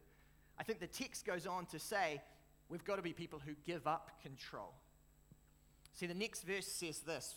I 0.60 0.64
think 0.64 0.80
the 0.80 0.88
text 0.88 1.26
goes 1.26 1.48
on 1.48 1.66
to 1.68 1.80
say 1.80 2.22
we've 2.70 2.84
got 2.84 2.98
to 2.98 3.02
be 3.02 3.14
people 3.14 3.42
who 3.44 3.54
give 3.66 3.88
up 3.88 4.12
control. 4.22 4.74
See, 5.94 6.06
the 6.06 6.14
next 6.14 6.44
verse 6.44 6.68
says 6.68 7.00
this 7.00 7.36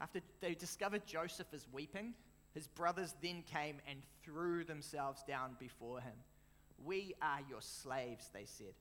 After 0.00 0.20
they 0.40 0.54
discovered 0.54 1.06
Joseph 1.06 1.48
as 1.52 1.66
weeping, 1.72 2.14
his 2.54 2.66
brothers 2.66 3.14
then 3.22 3.42
came 3.42 3.76
and 3.88 4.00
threw 4.24 4.64
themselves 4.64 5.22
down 5.26 5.56
before 5.58 6.00
him. 6.00 6.14
We 6.84 7.14
are 7.20 7.40
your 7.48 7.60
slaves, 7.60 8.30
they 8.32 8.44
said. 8.46 8.74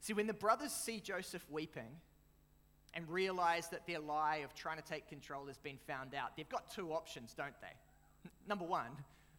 See, 0.00 0.12
when 0.12 0.26
the 0.26 0.34
brothers 0.34 0.72
see 0.72 1.00
Joseph 1.00 1.44
weeping 1.50 2.00
and 2.92 3.08
realize 3.08 3.68
that 3.68 3.86
their 3.86 3.98
lie 3.98 4.36
of 4.44 4.54
trying 4.54 4.76
to 4.76 4.84
take 4.84 5.08
control 5.08 5.46
has 5.46 5.58
been 5.58 5.78
found 5.86 6.14
out, 6.14 6.36
they've 6.36 6.48
got 6.48 6.70
two 6.70 6.92
options, 6.92 7.34
don't 7.34 7.58
they? 7.60 8.30
Number 8.48 8.64
one, 8.64 8.90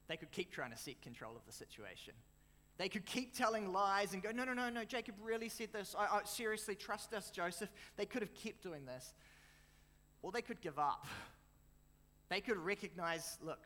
they 0.08 0.18
could 0.18 0.32
keep 0.32 0.52
trying 0.52 0.72
to 0.72 0.78
seek 0.78 1.02
control 1.02 1.36
of 1.36 1.46
the 1.46 1.54
situation. 1.54 2.14
They 2.78 2.90
could 2.90 3.06
keep 3.06 3.34
telling 3.34 3.72
lies 3.72 4.14
and 4.14 4.22
go, 4.22 4.32
no, 4.32 4.44
no, 4.44 4.54
no, 4.54 4.70
no, 4.70 4.84
Jacob 4.84 5.16
really 5.24 5.48
said 5.48 5.70
this. 5.72 5.96
I, 5.98 6.18
I, 6.18 6.22
seriously, 6.26 6.76
trust 6.76 7.14
us, 7.14 7.30
Joseph. 7.30 7.70
They 7.96 8.06
could 8.06 8.22
have 8.22 8.34
kept 8.34 8.62
doing 8.64 8.86
this. 8.86 9.14
Or 10.22 10.32
they 10.32 10.42
could 10.42 10.62
give 10.62 10.78
up. 10.78 11.06
They 12.30 12.42
could 12.42 12.58
recognize, 12.58 13.38
look, 13.42 13.60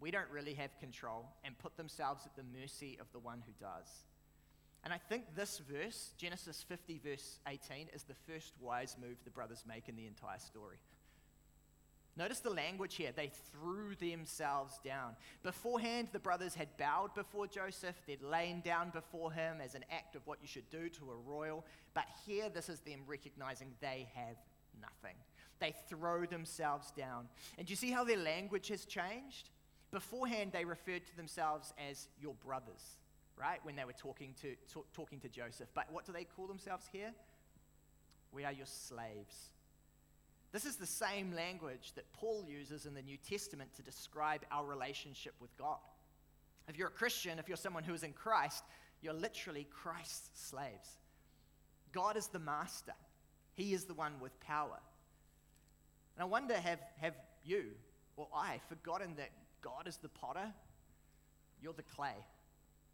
we 0.00 0.10
don't 0.10 0.28
really 0.30 0.54
have 0.54 0.76
control 0.78 1.26
and 1.44 1.56
put 1.58 1.76
themselves 1.76 2.26
at 2.26 2.34
the 2.34 2.42
mercy 2.58 2.98
of 3.00 3.06
the 3.12 3.18
one 3.18 3.42
who 3.46 3.52
does. 3.60 3.86
And 4.84 4.92
I 4.92 4.98
think 4.98 5.34
this 5.34 5.58
verse, 5.58 6.12
Genesis 6.16 6.64
50, 6.68 7.00
verse 7.04 7.40
18, 7.46 7.88
is 7.92 8.04
the 8.04 8.14
first 8.14 8.54
wise 8.60 8.96
move 9.00 9.16
the 9.24 9.30
brothers 9.30 9.64
make 9.66 9.88
in 9.88 9.96
the 9.96 10.06
entire 10.06 10.38
story. 10.38 10.76
Notice 12.16 12.40
the 12.40 12.50
language 12.50 12.94
here. 12.94 13.12
They 13.14 13.30
threw 13.52 13.94
themselves 13.94 14.80
down. 14.82 15.16
Beforehand, 15.42 16.08
the 16.12 16.18
brothers 16.18 16.54
had 16.54 16.74
bowed 16.78 17.14
before 17.14 17.46
Joseph. 17.46 17.94
They'd 18.06 18.22
lain 18.22 18.62
down 18.64 18.90
before 18.90 19.32
him 19.32 19.58
as 19.62 19.74
an 19.74 19.84
act 19.90 20.16
of 20.16 20.26
what 20.26 20.38
you 20.40 20.48
should 20.48 20.68
do 20.70 20.88
to 20.88 21.10
a 21.10 21.30
royal. 21.30 21.66
But 21.92 22.06
here, 22.26 22.48
this 22.48 22.70
is 22.70 22.80
them 22.80 23.00
recognizing 23.06 23.74
they 23.80 24.08
have 24.14 24.36
nothing. 24.80 25.16
They 25.58 25.74
throw 25.90 26.24
themselves 26.24 26.90
down. 26.90 27.28
And 27.58 27.66
do 27.66 27.72
you 27.72 27.76
see 27.76 27.90
how 27.90 28.04
their 28.04 28.18
language 28.18 28.68
has 28.68 28.86
changed? 28.86 29.50
Beforehand, 29.90 30.52
they 30.52 30.64
referred 30.64 31.06
to 31.06 31.16
themselves 31.16 31.74
as 31.90 32.08
your 32.20 32.34
brothers, 32.34 32.98
right? 33.38 33.60
When 33.62 33.76
they 33.76 33.84
were 33.84 33.92
talking 33.92 34.34
to, 34.40 34.54
to 34.72 34.84
talking 34.94 35.20
to 35.20 35.28
Joseph. 35.28 35.68
But 35.74 35.92
what 35.92 36.06
do 36.06 36.12
they 36.12 36.24
call 36.24 36.46
themselves 36.46 36.86
here? 36.90 37.12
We 38.32 38.44
are 38.44 38.52
your 38.52 38.66
slaves. 38.66 39.50
This 40.56 40.64
is 40.64 40.76
the 40.76 40.86
same 40.86 41.34
language 41.34 41.92
that 41.96 42.10
Paul 42.14 42.42
uses 42.48 42.86
in 42.86 42.94
the 42.94 43.02
New 43.02 43.18
Testament 43.18 43.74
to 43.74 43.82
describe 43.82 44.40
our 44.50 44.64
relationship 44.64 45.34
with 45.38 45.54
God. 45.58 45.76
If 46.66 46.78
you're 46.78 46.88
a 46.88 46.90
Christian, 46.90 47.38
if 47.38 47.46
you're 47.46 47.58
someone 47.58 47.84
who 47.84 47.92
is 47.92 48.02
in 48.02 48.14
Christ, 48.14 48.64
you're 49.02 49.12
literally 49.12 49.66
Christ's 49.70 50.48
slaves. 50.48 50.96
God 51.92 52.16
is 52.16 52.28
the 52.28 52.38
master, 52.38 52.94
He 53.52 53.74
is 53.74 53.84
the 53.84 53.92
one 53.92 54.14
with 54.18 54.40
power. 54.40 54.78
And 56.16 56.22
I 56.22 56.24
wonder 56.24 56.54
have, 56.54 56.80
have 57.02 57.16
you 57.44 57.72
or 58.16 58.26
I 58.34 58.58
forgotten 58.70 59.14
that 59.16 59.32
God 59.60 59.86
is 59.86 59.98
the 59.98 60.08
potter? 60.08 60.54
You're 61.60 61.74
the 61.74 61.82
clay. 61.82 62.16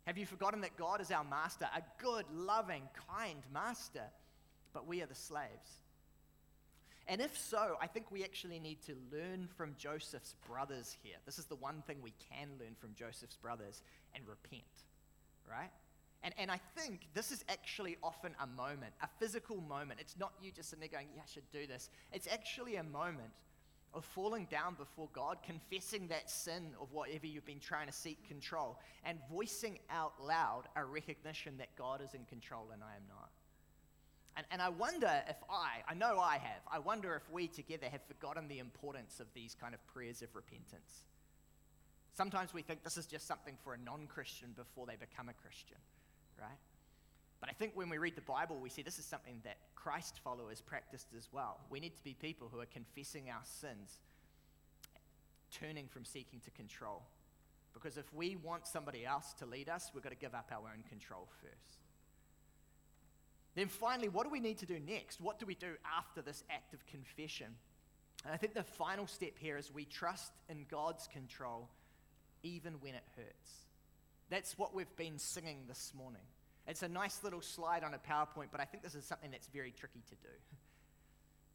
Have 0.09 0.19
you 0.19 0.27
forgotten 0.27 0.63
that 0.63 0.77
God 0.77 1.01
is 1.01 1.13
our 1.13 1.23
master, 1.23 1.69
a 1.77 1.83
good, 2.03 2.25
loving, 2.35 2.83
kind 3.09 3.39
master, 3.55 4.11
but 4.73 4.89
we 4.89 5.01
are 5.01 5.07
the 5.07 5.15
slaves? 5.15 5.82
And 7.09 7.21
if 7.21 7.37
so, 7.37 7.77
I 7.81 7.87
think 7.87 8.11
we 8.11 8.23
actually 8.25 8.59
need 8.59 8.81
to 8.83 8.97
learn 9.13 9.49
from 9.57 9.75
Joseph's 9.77 10.35
brothers 10.47 10.97
here. 11.03 11.17
This 11.27 11.39
is 11.39 11.47
the 11.47 11.57
one 11.57 11.83
thing 11.87 11.99
we 12.03 12.15
can 12.31 12.49
learn 12.61 12.75
from 12.79 12.95
Joseph's 12.95 13.37
brothers 13.37 13.83
and 14.15 14.27
repent, 14.27 14.63
right? 15.51 15.71
And, 16.23 16.33
and 16.39 16.51
I 16.51 16.61
think 16.77 17.09
this 17.15 17.33
is 17.33 17.45
actually 17.49 17.97
often 18.03 18.35
a 18.41 18.47
moment, 18.47 18.93
a 19.03 19.09
physical 19.19 19.61
moment. 19.61 20.01
It's 20.01 20.17
not 20.19 20.33
you 20.41 20.53
just 20.53 20.71
sitting 20.71 20.81
there 20.81 20.89
going, 20.89 21.09
yeah, 21.17 21.23
I 21.23 21.31
should 21.33 21.51
do 21.51 21.67
this. 21.67 21.91
It's 22.13 22.29
actually 22.33 22.77
a 22.77 22.85
moment 22.85 23.33
of 23.95 24.05
falling 24.05 24.47
down 24.51 24.75
before 24.75 25.09
God, 25.13 25.39
confessing 25.45 26.09
that 26.09 26.31
sin 26.31 26.75
of 26.81 26.93
whatever 26.93 27.27
you've 27.27 27.45
been 27.45 27.61
trying 27.61 27.89
to 27.89 27.93
seek 27.93 28.27
control, 28.27 28.79
and 29.05 29.19
voicing 29.31 29.79
out 29.91 30.15
loud 30.25 30.63
a 30.77 30.85
recognition 30.85 31.59
that 31.59 31.75
God 31.77 32.01
is 32.03 32.15
in 32.15 32.25
control 32.25 32.69
and 32.73 32.83
I 32.83 32.97
am 32.97 33.03
not. 33.09 33.31
And, 34.37 34.47
and 34.51 34.63
I 34.63 34.71
wonder 34.71 35.11
if 35.29 35.37
I, 35.51 35.83
I 35.89 35.95
know 35.95 36.19
I 36.19 36.39
have, 36.39 36.63
I 36.71 36.79
wonder 36.79 37.15
if 37.15 37.31
we 37.31 37.49
together 37.49 37.87
have 37.91 38.03
forgotten 38.05 38.49
the 38.49 38.59
importance 38.59 39.21
of 39.21 39.27
these 39.35 39.55
kind 39.61 39.75
of 39.75 39.87
prayers 39.89 40.23
of 40.23 40.35
repentance. 40.35 41.05
Sometimes 42.15 42.55
we 42.55 42.63
think 42.63 42.83
this 42.83 42.97
is 42.97 43.07
just 43.07 43.27
something 43.27 43.57
for 43.63 43.75
a 43.75 43.79
non 43.79 44.07
Christian 44.07 44.53
before 44.57 44.87
they 44.87 44.97
become 44.97 45.29
a 45.29 45.35
Christian, 45.35 45.79
right? 46.39 46.59
But 47.41 47.51
I 47.51 47.55
think 47.55 47.73
when 47.75 47.89
we 47.89 47.99
read 47.99 48.15
the 48.15 48.23
Bible, 48.23 48.59
we 48.61 48.71
see 48.71 48.83
this 48.83 48.99
is 48.99 49.05
something 49.05 49.41
that 49.45 49.57
Christ 49.75 50.21
followers 50.23 50.61
practiced 50.61 51.09
as 51.17 51.29
well. 51.33 51.59
We 51.71 51.81
need 51.81 51.97
to 51.97 52.05
be 52.05 52.15
people 52.15 52.49
who 52.53 52.61
are 52.61 52.67
confessing 52.67 53.31
our 53.31 53.43
sins, 53.45 53.99
turning 55.53 55.89
from 55.89 56.05
seeking 56.05 56.41
to 56.45 56.51
control. 56.53 57.03
Because 57.75 57.97
if 57.97 58.13
we 58.15 58.37
want 58.37 58.67
somebody 58.67 59.05
else 59.05 59.35
to 59.41 59.47
lead 59.47 59.69
us, 59.69 59.91
we've 59.93 60.05
got 60.05 60.11
to 60.11 60.17
give 60.17 60.35
up 60.35 60.53
our 60.53 60.71
own 60.71 60.85
control 60.89 61.29
first. 61.41 61.82
Then 63.55 63.69
finally, 63.69 64.09
what 64.09 64.25
do 64.25 64.31
we 64.31 64.41
need 64.41 64.59
to 64.59 64.67
do 64.67 64.79
next? 64.79 65.21
What 65.21 65.39
do 65.39 65.47
we 65.47 65.55
do 65.55 65.75
after 65.97 66.23
this 66.23 66.43
act 66.51 66.73
of 66.73 66.85
confession? 66.87 67.49
And 68.25 68.33
I 68.33 68.37
think 68.37 68.55
the 68.55 68.63
final 68.63 69.07
step 69.07 69.33
here 69.39 69.57
is 69.59 69.73
we 69.73 69.85
trust 69.85 70.33
in 70.49 70.65
God's 70.71 71.07
control 71.09 71.69
even 72.43 72.75
when 72.81 72.95
it 72.95 73.05
hurts. 73.17 73.51
That's 74.31 74.59
what 74.59 74.75
we've 74.75 74.97
been 74.97 75.19
singing 75.19 75.65
this 75.69 75.93
morning. 75.95 76.23
It's 76.67 76.83
a 76.83 76.89
nice 76.89 77.23
little 77.23 77.43
slide 77.43 77.83
on 77.85 77.95
a 77.95 77.99
PowerPoint, 77.99 78.49
but 78.51 78.61
I 78.61 78.65
think 78.65 78.83
this 78.83 78.95
is 78.95 79.05
something 79.05 79.31
that's 79.31 79.49
very 79.49 79.73
tricky 79.73 80.03
to 80.09 80.15
do. 80.17 80.29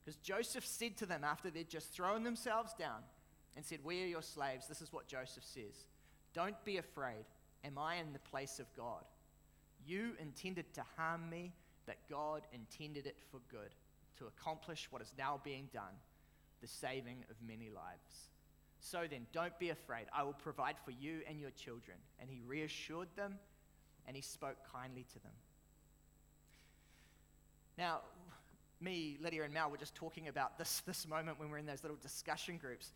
Because 0.05 0.21
Joseph 0.21 0.65
said 0.65 0.95
to 0.99 1.05
them 1.05 1.25
after 1.25 1.49
they'd 1.49 1.67
just 1.67 1.91
thrown 1.91 2.23
themselves 2.23 2.73
down 2.79 3.01
and 3.57 3.65
said, 3.65 3.79
We 3.83 4.01
are 4.03 4.05
your 4.05 4.21
slaves, 4.21 4.65
this 4.65 4.81
is 4.81 4.93
what 4.93 5.05
Joseph 5.05 5.43
says 5.43 5.83
Don't 6.33 6.55
be 6.63 6.77
afraid. 6.77 7.25
Am 7.65 7.77
I 7.77 7.95
in 7.95 8.13
the 8.13 8.19
place 8.19 8.59
of 8.59 8.73
God? 8.77 9.03
You 9.85 10.11
intended 10.21 10.73
to 10.75 10.83
harm 10.95 11.29
me 11.29 11.51
but 11.87 11.97
God 12.09 12.43
intended 12.53 13.07
it 13.07 13.17
for 13.31 13.39
good 13.49 13.73
to 14.17 14.27
accomplish 14.27 14.87
what 14.91 15.01
is 15.01 15.11
now 15.17 15.39
being 15.43 15.69
done 15.73 15.95
the 16.61 16.67
saving 16.67 17.23
of 17.29 17.35
many 17.47 17.69
lives. 17.69 18.29
So 18.79 19.05
then, 19.09 19.25
don't 19.31 19.57
be 19.59 19.69
afraid. 19.69 20.05
I 20.13 20.23
will 20.23 20.33
provide 20.33 20.75
for 20.83 20.91
you 20.91 21.21
and 21.27 21.39
your 21.39 21.51
children. 21.51 21.97
And 22.19 22.29
he 22.29 22.41
reassured 22.45 23.09
them 23.15 23.35
and 24.05 24.15
he 24.15 24.21
spoke 24.21 24.57
kindly 24.71 25.05
to 25.13 25.19
them. 25.19 25.31
Now, 27.77 28.01
me, 28.79 29.17
Lydia, 29.21 29.43
and 29.43 29.53
Mal 29.53 29.69
were 29.69 29.77
just 29.77 29.95
talking 29.95 30.27
about 30.27 30.57
this, 30.57 30.81
this 30.85 31.07
moment 31.07 31.39
when 31.39 31.49
we're 31.49 31.57
in 31.57 31.65
those 31.65 31.83
little 31.83 31.97
discussion 32.01 32.57
groups. 32.57 32.91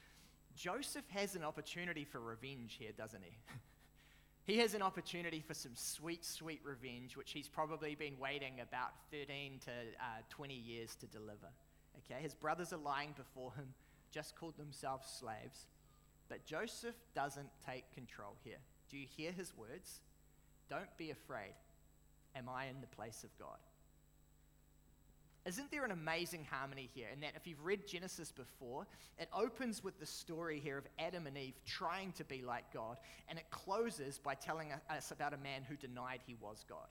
Joseph 0.55 1.07
has 1.09 1.35
an 1.35 1.43
opportunity 1.43 2.03
for 2.03 2.19
revenge 2.19 2.77
here, 2.79 2.91
doesn't 2.97 3.23
he? 3.23 3.31
He 4.45 4.57
has 4.57 4.73
an 4.73 4.81
opportunity 4.81 5.39
for 5.39 5.53
some 5.53 5.73
sweet, 5.75 6.25
sweet 6.25 6.61
revenge, 6.63 7.15
which 7.15 7.31
he's 7.31 7.47
probably 7.47 7.95
been 7.95 8.17
waiting 8.19 8.59
about 8.61 8.91
13 9.11 9.59
to 9.65 9.71
uh, 9.71 10.21
20 10.29 10.53
years 10.53 10.95
to 10.95 11.05
deliver. 11.07 11.47
Okay, 11.99 12.21
his 12.21 12.33
brothers 12.33 12.73
are 12.73 12.77
lying 12.77 13.13
before 13.15 13.53
him, 13.53 13.67
just 14.11 14.35
called 14.35 14.57
themselves 14.57 15.07
slaves. 15.07 15.67
But 16.27 16.45
Joseph 16.45 16.95
doesn't 17.13 17.49
take 17.65 17.91
control 17.93 18.35
here. 18.43 18.57
Do 18.89 18.97
you 18.97 19.05
hear 19.15 19.31
his 19.31 19.53
words? 19.55 20.01
Don't 20.69 20.97
be 20.97 21.11
afraid. 21.11 21.53
Am 22.35 22.49
I 22.49 22.65
in 22.65 22.81
the 22.81 22.87
place 22.87 23.23
of 23.23 23.37
God? 23.37 23.57
Isn't 25.45 25.71
there 25.71 25.83
an 25.83 25.91
amazing 25.91 26.45
harmony 26.49 26.87
here? 26.93 27.07
In 27.11 27.19
that, 27.21 27.33
if 27.35 27.47
you've 27.47 27.63
read 27.65 27.87
Genesis 27.87 28.31
before, 28.31 28.85
it 29.17 29.27
opens 29.33 29.83
with 29.83 29.99
the 29.99 30.05
story 30.05 30.59
here 30.59 30.77
of 30.77 30.85
Adam 30.99 31.25
and 31.25 31.35
Eve 31.35 31.55
trying 31.65 32.11
to 32.13 32.23
be 32.23 32.43
like 32.43 32.71
God, 32.71 32.97
and 33.27 33.39
it 33.39 33.49
closes 33.49 34.19
by 34.19 34.35
telling 34.35 34.71
us 34.89 35.09
about 35.09 35.33
a 35.33 35.37
man 35.37 35.63
who 35.67 35.75
denied 35.75 36.19
he 36.27 36.35
was 36.39 36.63
God. 36.69 36.87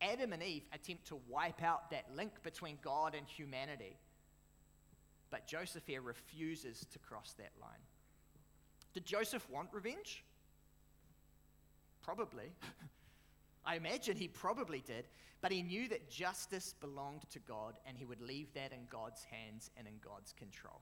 Adam 0.00 0.32
and 0.32 0.42
Eve 0.42 0.62
attempt 0.72 1.06
to 1.08 1.20
wipe 1.28 1.62
out 1.62 1.90
that 1.90 2.06
link 2.16 2.42
between 2.42 2.78
God 2.82 3.14
and 3.14 3.26
humanity, 3.26 3.98
but 5.30 5.46
Joseph 5.46 5.82
here 5.86 6.00
refuses 6.00 6.86
to 6.90 6.98
cross 6.98 7.34
that 7.36 7.52
line. 7.60 7.70
Did 8.94 9.04
Joseph 9.04 9.46
want 9.50 9.68
revenge? 9.72 10.24
Probably. 12.02 12.50
I 13.64 13.76
imagine 13.76 14.16
he 14.16 14.28
probably 14.28 14.82
did, 14.86 15.06
but 15.40 15.52
he 15.52 15.62
knew 15.62 15.88
that 15.88 16.10
justice 16.10 16.74
belonged 16.80 17.28
to 17.30 17.38
God 17.40 17.78
and 17.86 17.96
he 17.96 18.04
would 18.04 18.20
leave 18.20 18.52
that 18.54 18.72
in 18.72 18.86
God's 18.90 19.24
hands 19.24 19.70
and 19.76 19.86
in 19.86 19.94
God's 20.04 20.32
control. 20.32 20.80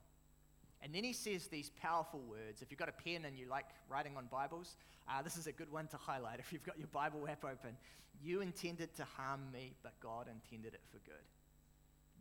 And 0.82 0.94
then 0.94 1.04
he 1.04 1.12
says 1.12 1.46
these 1.46 1.70
powerful 1.70 2.20
words. 2.20 2.62
If 2.62 2.70
you've 2.70 2.78
got 2.78 2.88
a 2.88 2.92
pen 2.92 3.24
and 3.24 3.38
you 3.38 3.48
like 3.48 3.66
writing 3.88 4.16
on 4.16 4.26
Bibles, 4.30 4.76
uh, 5.08 5.22
this 5.22 5.36
is 5.36 5.46
a 5.46 5.52
good 5.52 5.70
one 5.72 5.88
to 5.88 5.96
highlight 5.96 6.38
if 6.38 6.52
you've 6.52 6.62
got 6.62 6.78
your 6.78 6.88
Bible 6.88 7.26
app 7.28 7.44
open. 7.44 7.76
You 8.22 8.40
intended 8.40 8.94
to 8.96 9.04
harm 9.04 9.40
me, 9.52 9.74
but 9.82 9.98
God 10.00 10.28
intended 10.28 10.74
it 10.74 10.82
for 10.90 10.98
good. 10.98 11.24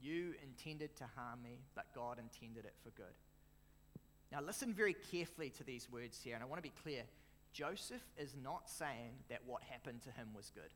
You 0.02 0.34
intended 0.44 0.96
to 0.98 1.06
harm 1.16 1.42
me, 1.44 1.60
but 1.74 1.86
God 1.94 2.20
intended 2.20 2.66
it 2.66 2.74
for 2.84 2.90
good. 2.92 3.14
Now, 4.32 4.42
listen 4.42 4.74
very 4.74 4.96
carefully 5.12 5.50
to 5.52 5.64
these 5.64 5.90
words 5.90 6.20
here, 6.24 6.36
and 6.36 6.44
I 6.44 6.48
want 6.48 6.58
to 6.58 6.70
be 6.70 6.74
clear. 6.84 7.04
Joseph 7.56 8.04
is 8.18 8.36
not 8.44 8.70
saying 8.70 9.14
that 9.30 9.40
what 9.46 9.64
happened 9.64 10.02
to 10.02 10.12
him 10.12 10.28
was 10.36 10.52
good. 10.54 10.74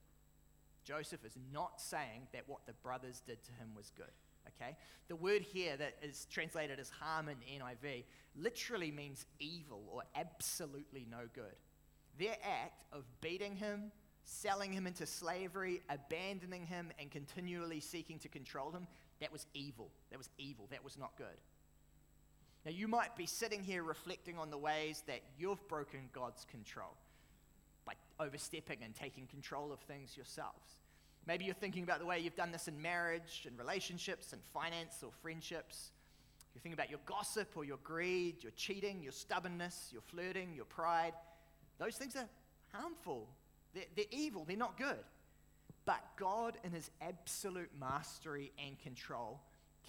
Joseph 0.86 1.26
is 1.26 1.38
not 1.52 1.82
saying 1.82 2.28
that 2.32 2.44
what 2.48 2.66
the 2.66 2.72
brothers 2.72 3.22
did 3.28 3.44
to 3.44 3.52
him 3.52 3.72
was 3.76 3.92
good. 3.98 4.14
Okay? 4.48 4.78
The 5.10 5.18
word 5.18 5.42
here 5.42 5.76
that 5.76 5.96
is 6.02 6.26
translated 6.32 6.80
as 6.80 6.90
harm 6.90 7.28
in 7.28 7.36
NIV 7.60 8.06
literally 8.34 8.92
means 8.92 9.26
evil 9.42 9.84
or 9.92 10.04
absolutely 10.16 11.06
no 11.12 11.28
good. 11.34 11.56
Their 12.18 12.38
act 12.42 12.86
of 12.94 13.04
beating 13.20 13.58
him, 13.58 13.92
selling 14.24 14.72
him 14.72 14.88
into 14.88 15.06
slavery, 15.06 15.82
abandoning 15.90 16.66
him, 16.66 16.92
and 16.98 17.12
continually 17.12 17.82
seeking 17.82 18.20
to 18.20 18.30
control 18.30 18.72
him, 18.72 18.88
that 19.20 19.34
was 19.34 19.48
evil. 19.54 19.92
That 20.12 20.18
was 20.18 20.30
evil. 20.38 20.68
That 20.72 20.84
was 20.86 20.98
not 20.98 21.18
good. 21.18 21.28
Now, 22.66 22.72
you 22.72 22.88
might 22.88 23.16
be 23.16 23.26
sitting 23.26 23.64
here 23.64 23.84
reflecting 23.84 24.38
on 24.38 24.50
the 24.50 24.58
ways 24.58 25.04
that 25.08 25.22
you've 25.38 25.66
broken 25.68 26.10
God's 26.12 26.46
control 26.46 26.96
by 27.86 27.94
overstepping 28.20 28.80
and 28.84 28.94
taking 28.94 29.28
control 29.28 29.72
of 29.72 29.80
things 29.80 30.18
yourselves. 30.18 30.80
Maybe 31.26 31.46
you're 31.46 31.54
thinking 31.54 31.84
about 31.84 32.00
the 32.00 32.06
way 32.06 32.20
you've 32.20 32.36
done 32.36 32.52
this 32.52 32.68
in 32.68 32.82
marriage 32.82 33.46
and 33.48 33.58
relationships 33.58 34.34
and 34.34 34.42
finance 34.54 35.04
or 35.04 35.12
friendships. 35.22 35.92
You're 36.54 36.62
thinking 36.62 36.74
about 36.74 36.90
your 36.90 37.00
gossip 37.06 37.56
or 37.56 37.64
your 37.64 37.80
greed, 37.84 38.44
your 38.44 38.52
cheating, 38.56 39.02
your 39.04 39.12
stubbornness, 39.12 39.90
your 39.92 40.02
flirting, 40.02 40.54
your 40.56 40.66
pride. 40.66 41.14
Those 41.78 41.96
things 41.96 42.16
are 42.16 42.28
harmful. 42.74 43.30
They're, 43.74 43.84
they're 43.96 44.06
evil. 44.12 44.44
They're 44.46 44.58
not 44.58 44.78
good. 44.78 44.98
But 45.86 46.04
God, 46.18 46.58
in 46.64 46.72
His 46.72 46.92
absolute 47.02 47.70
mastery 47.80 48.52
and 48.64 48.78
control, 48.80 49.40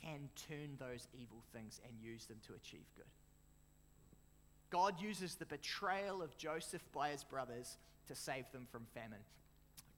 can 0.03 0.29
turn 0.49 0.77
those 0.79 1.09
evil 1.15 1.43
things 1.53 1.81
and 1.85 1.93
use 2.01 2.27
them 2.27 2.39
to 2.47 2.55
achieve 2.55 2.87
good. 2.97 3.05
God 4.71 5.01
uses 5.01 5.35
the 5.35 5.47
betrayal 5.47 6.23
of 6.23 6.37
Joseph 6.37 6.83
by 6.93 7.11
his 7.11 7.25
brothers 7.25 7.77
to 8.07 8.15
save 8.15 8.51
them 8.53 8.67
from 8.71 8.87
famine. 8.95 9.25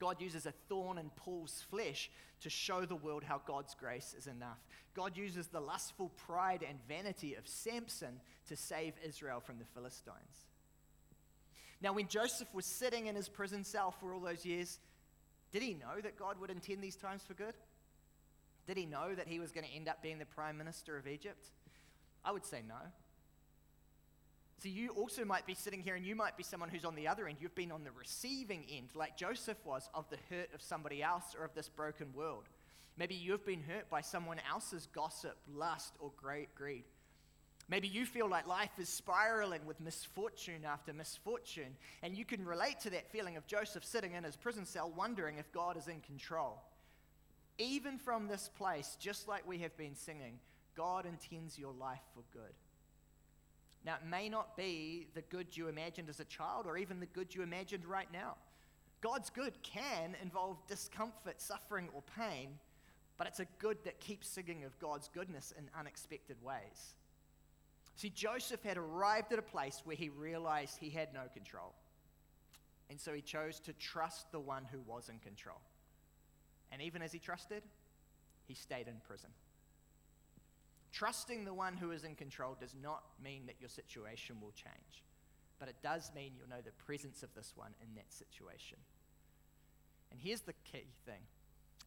God 0.00 0.20
uses 0.20 0.46
a 0.46 0.54
thorn 0.68 0.98
in 0.98 1.10
Paul's 1.14 1.64
flesh 1.70 2.10
to 2.40 2.50
show 2.50 2.84
the 2.84 2.96
world 2.96 3.22
how 3.22 3.40
God's 3.46 3.74
grace 3.74 4.14
is 4.18 4.26
enough. 4.26 4.58
God 4.94 5.16
uses 5.16 5.46
the 5.46 5.60
lustful 5.60 6.10
pride 6.26 6.64
and 6.68 6.78
vanity 6.88 7.34
of 7.34 7.46
Samson 7.46 8.20
to 8.48 8.56
save 8.56 8.94
Israel 9.06 9.40
from 9.40 9.58
the 9.58 9.64
Philistines. 9.64 10.46
Now, 11.80 11.92
when 11.92 12.08
Joseph 12.08 12.48
was 12.52 12.66
sitting 12.66 13.06
in 13.06 13.14
his 13.14 13.28
prison 13.28 13.64
cell 13.64 13.92
for 13.92 14.12
all 14.12 14.20
those 14.20 14.44
years, 14.44 14.78
did 15.52 15.62
he 15.62 15.74
know 15.74 16.00
that 16.02 16.18
God 16.18 16.40
would 16.40 16.50
intend 16.50 16.82
these 16.82 16.96
times 16.96 17.22
for 17.22 17.34
good? 17.34 17.54
Did 18.72 18.80
he 18.80 18.86
know 18.86 19.14
that 19.14 19.28
he 19.28 19.38
was 19.38 19.52
going 19.52 19.66
to 19.66 19.72
end 19.74 19.86
up 19.86 20.02
being 20.02 20.18
the 20.18 20.24
prime 20.24 20.56
minister 20.56 20.96
of 20.96 21.06
Egypt? 21.06 21.50
I 22.24 22.32
would 22.32 22.46
say 22.46 22.62
no. 22.66 22.76
So 24.62 24.70
you 24.70 24.88
also 24.92 25.26
might 25.26 25.44
be 25.44 25.52
sitting 25.52 25.82
here 25.82 25.94
and 25.94 26.06
you 26.06 26.16
might 26.16 26.38
be 26.38 26.42
someone 26.42 26.70
who's 26.70 26.86
on 26.86 26.94
the 26.94 27.06
other 27.06 27.28
end. 27.28 27.36
You've 27.38 27.54
been 27.54 27.70
on 27.70 27.84
the 27.84 27.90
receiving 27.90 28.64
end, 28.72 28.88
like 28.94 29.14
Joseph 29.14 29.58
was, 29.66 29.90
of 29.92 30.08
the 30.08 30.16
hurt 30.30 30.54
of 30.54 30.62
somebody 30.62 31.02
else 31.02 31.36
or 31.38 31.44
of 31.44 31.54
this 31.54 31.68
broken 31.68 32.14
world. 32.14 32.44
Maybe 32.96 33.14
you've 33.14 33.44
been 33.44 33.60
hurt 33.60 33.90
by 33.90 34.00
someone 34.00 34.38
else's 34.50 34.88
gossip, 34.94 35.36
lust, 35.54 35.92
or 36.00 36.10
great 36.16 36.54
greed. 36.54 36.84
Maybe 37.68 37.88
you 37.88 38.06
feel 38.06 38.26
like 38.26 38.46
life 38.46 38.78
is 38.78 38.88
spiraling 38.88 39.66
with 39.66 39.82
misfortune 39.82 40.64
after 40.64 40.94
misfortune, 40.94 41.76
and 42.02 42.16
you 42.16 42.24
can 42.24 42.42
relate 42.46 42.80
to 42.80 42.90
that 42.90 43.12
feeling 43.12 43.36
of 43.36 43.46
Joseph 43.46 43.84
sitting 43.84 44.14
in 44.14 44.24
his 44.24 44.36
prison 44.36 44.64
cell 44.64 44.90
wondering 44.96 45.36
if 45.36 45.52
God 45.52 45.76
is 45.76 45.88
in 45.88 46.00
control. 46.00 46.62
Even 47.58 47.98
from 47.98 48.28
this 48.28 48.50
place, 48.56 48.96
just 48.98 49.28
like 49.28 49.46
we 49.46 49.58
have 49.58 49.76
been 49.76 49.94
singing, 49.94 50.38
God 50.76 51.06
intends 51.06 51.58
your 51.58 51.72
life 51.72 52.02
for 52.14 52.22
good. 52.32 52.54
Now, 53.84 53.96
it 53.96 54.08
may 54.08 54.28
not 54.28 54.56
be 54.56 55.08
the 55.14 55.22
good 55.22 55.56
you 55.56 55.68
imagined 55.68 56.08
as 56.08 56.20
a 56.20 56.24
child 56.24 56.66
or 56.66 56.76
even 56.76 57.00
the 57.00 57.06
good 57.06 57.34
you 57.34 57.42
imagined 57.42 57.84
right 57.84 58.10
now. 58.12 58.36
God's 59.00 59.30
good 59.30 59.54
can 59.62 60.14
involve 60.22 60.64
discomfort, 60.68 61.40
suffering, 61.40 61.88
or 61.92 62.02
pain, 62.16 62.50
but 63.18 63.26
it's 63.26 63.40
a 63.40 63.46
good 63.58 63.78
that 63.84 63.98
keeps 63.98 64.28
singing 64.28 64.64
of 64.64 64.78
God's 64.78 65.08
goodness 65.08 65.52
in 65.58 65.68
unexpected 65.78 66.36
ways. 66.42 66.94
See, 67.96 68.10
Joseph 68.10 68.62
had 68.62 68.78
arrived 68.78 69.32
at 69.32 69.38
a 69.38 69.42
place 69.42 69.82
where 69.84 69.96
he 69.96 70.08
realized 70.08 70.78
he 70.78 70.90
had 70.90 71.12
no 71.12 71.22
control. 71.34 71.74
And 72.88 73.00
so 73.00 73.12
he 73.12 73.20
chose 73.20 73.58
to 73.60 73.72
trust 73.74 74.30
the 74.32 74.40
one 74.40 74.64
who 74.70 74.80
was 74.86 75.08
in 75.08 75.18
control. 75.18 75.60
And 76.72 76.82
even 76.82 77.02
as 77.02 77.12
he 77.12 77.18
trusted, 77.18 77.62
he 78.48 78.54
stayed 78.54 78.88
in 78.88 78.94
prison. 79.06 79.30
Trusting 80.92 81.44
the 81.44 81.54
one 81.54 81.76
who 81.76 81.90
is 81.90 82.04
in 82.04 82.14
control 82.14 82.56
does 82.58 82.74
not 82.82 83.02
mean 83.22 83.46
that 83.46 83.56
your 83.60 83.68
situation 83.68 84.36
will 84.40 84.52
change, 84.52 85.04
but 85.58 85.68
it 85.68 85.76
does 85.82 86.10
mean 86.14 86.32
you'll 86.36 86.48
know 86.48 86.62
the 86.64 86.84
presence 86.84 87.22
of 87.22 87.34
this 87.34 87.52
one 87.54 87.72
in 87.80 87.94
that 87.94 88.12
situation. 88.12 88.78
And 90.10 90.20
here's 90.20 90.42
the 90.42 90.54
key 90.70 90.86
thing 91.06 91.20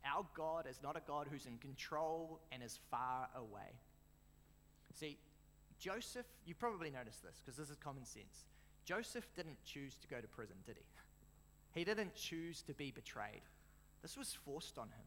our 0.05 0.25
God 0.35 0.67
is 0.69 0.79
not 0.83 0.95
a 0.95 1.01
God 1.07 1.27
who's 1.29 1.45
in 1.45 1.57
control 1.57 2.39
and 2.51 2.61
is 2.63 2.79
far 2.91 3.27
away. 3.35 3.73
See, 4.93 5.17
Joseph, 5.79 6.25
you 6.45 6.55
probably 6.55 6.89
noticed 6.89 7.23
this 7.23 7.41
because 7.43 7.57
this 7.57 7.69
is 7.69 7.77
common 7.77 8.05
sense. 8.05 8.45
Joseph 8.85 9.27
didn't 9.35 9.57
choose 9.65 9.95
to 9.97 10.07
go 10.07 10.21
to 10.21 10.27
prison, 10.27 10.55
did 10.65 10.77
he? 10.77 10.83
He 11.73 11.83
didn't 11.83 12.15
choose 12.15 12.61
to 12.67 12.73
be 12.73 12.91
betrayed. 12.91 13.41
This 14.05 14.17
was 14.17 14.37
forced 14.45 14.77
on 14.77 14.89
him. 14.89 15.05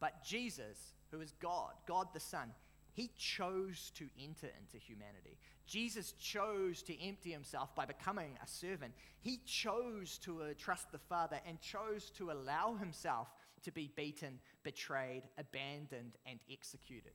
But 0.00 0.22
Jesus, 0.22 0.92
who 1.10 1.22
is 1.22 1.32
God, 1.40 1.72
God 1.88 2.08
the 2.12 2.20
Son, 2.20 2.50
he 2.92 3.10
chose 3.16 3.90
to 3.94 4.06
enter 4.22 4.48
into 4.60 4.76
humanity. 4.76 5.38
Jesus 5.66 6.12
chose 6.12 6.82
to 6.82 7.02
empty 7.02 7.32
himself 7.32 7.74
by 7.74 7.86
becoming 7.86 8.36
a 8.44 8.46
servant. 8.46 8.92
He 9.20 9.40
chose 9.46 10.18
to 10.18 10.42
uh, 10.42 10.46
trust 10.58 10.92
the 10.92 10.98
Father 10.98 11.40
and 11.48 11.58
chose 11.62 12.10
to 12.18 12.30
allow 12.32 12.74
himself 12.74 13.28
to 13.62 13.72
be 13.72 13.90
beaten, 13.96 14.40
betrayed, 14.62 15.22
abandoned, 15.38 16.18
and 16.26 16.38
executed. 16.52 17.12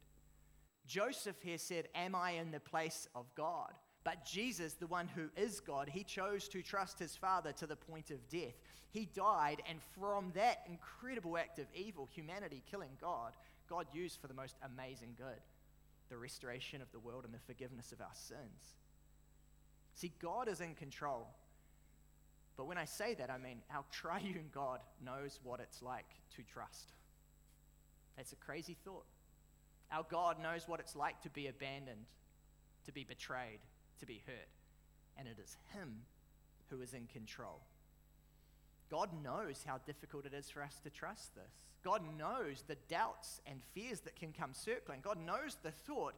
Joseph 0.88 1.40
here 1.44 1.60
said, 1.60 1.90
Am 1.94 2.16
I 2.16 2.32
in 2.32 2.50
the 2.50 2.60
place 2.60 3.08
of 3.14 3.28
God? 3.36 3.74
But 4.04 4.26
Jesus, 4.26 4.74
the 4.74 4.88
one 4.88 5.08
who 5.08 5.30
is 5.38 5.60
God, 5.60 5.88
he 5.88 6.04
chose 6.04 6.48
to 6.50 6.62
trust 6.62 6.98
his 6.98 7.16
Father 7.16 7.52
to 7.54 7.68
the 7.68 7.76
point 7.76 8.10
of 8.10 8.28
death. 8.30 8.56
He 8.90 9.06
died, 9.06 9.62
and 9.70 9.80
from 10.00 10.32
that 10.36 10.64
incredible 10.68 11.38
act 11.38 11.60
of 11.60 11.68
evil, 11.76 12.10
humanity 12.12 12.64
killing 12.70 12.98
God, 13.00 13.34
God 13.70 13.86
used 13.94 14.20
for 14.20 14.28
the 14.28 14.34
most 14.34 14.58
amazing 14.64 15.16
good 15.18 15.40
the 16.10 16.18
restoration 16.18 16.82
of 16.82 16.92
the 16.92 17.00
world 17.00 17.24
and 17.24 17.34
the 17.34 17.40
forgiveness 17.48 17.94
of 17.94 18.02
our 18.02 18.14
sins. 18.14 18.76
See, 19.96 20.12
God 20.22 20.50
is 20.50 20.60
in 20.60 20.76
control. 20.76 21.28
But 22.58 22.68
when 22.68 22.78
I 22.78 22.84
say 22.84 23.14
that, 23.14 23.30
I 23.30 23.38
mean 23.38 23.62
our 23.74 23.86
triune 23.92 24.50
God 24.54 24.82
knows 25.04 25.40
what 25.42 25.62
it's 25.62 25.82
like 25.82 26.10
to 26.36 26.44
trust. 26.44 26.92
That's 28.18 28.34
a 28.34 28.36
crazy 28.36 28.76
thought. 28.84 29.06
Our 29.90 30.06
God 30.10 30.42
knows 30.42 30.68
what 30.68 30.82
it's 30.82 30.98
like 30.98 31.22
to 31.22 31.30
be 31.30 31.48
abandoned, 31.48 32.06
to 32.86 32.92
be 32.92 33.06
betrayed, 33.06 33.60
to 34.02 34.06
be 34.06 34.22
heard, 34.26 34.52
And 35.18 35.28
it 35.28 35.38
is 35.42 35.58
Him 35.74 36.02
who 36.70 36.82
is 36.82 36.94
in 36.94 37.08
control. 37.08 37.62
God 38.90 39.10
knows 39.24 39.64
how 39.66 39.78
difficult 39.86 40.26
it 40.26 40.34
is 40.34 40.50
for 40.50 40.62
us 40.62 40.80
to 40.84 40.90
trust 40.90 41.34
this. 41.34 41.70
God 41.82 42.02
knows 42.18 42.64
the 42.68 42.76
doubts 42.90 43.40
and 43.48 43.62
fears 43.74 44.02
that 44.02 44.18
can 44.18 44.34
come 44.34 44.54
circling. 44.54 45.00
God 45.02 45.18
knows 45.26 45.56
the 45.64 45.72
thought 45.72 46.16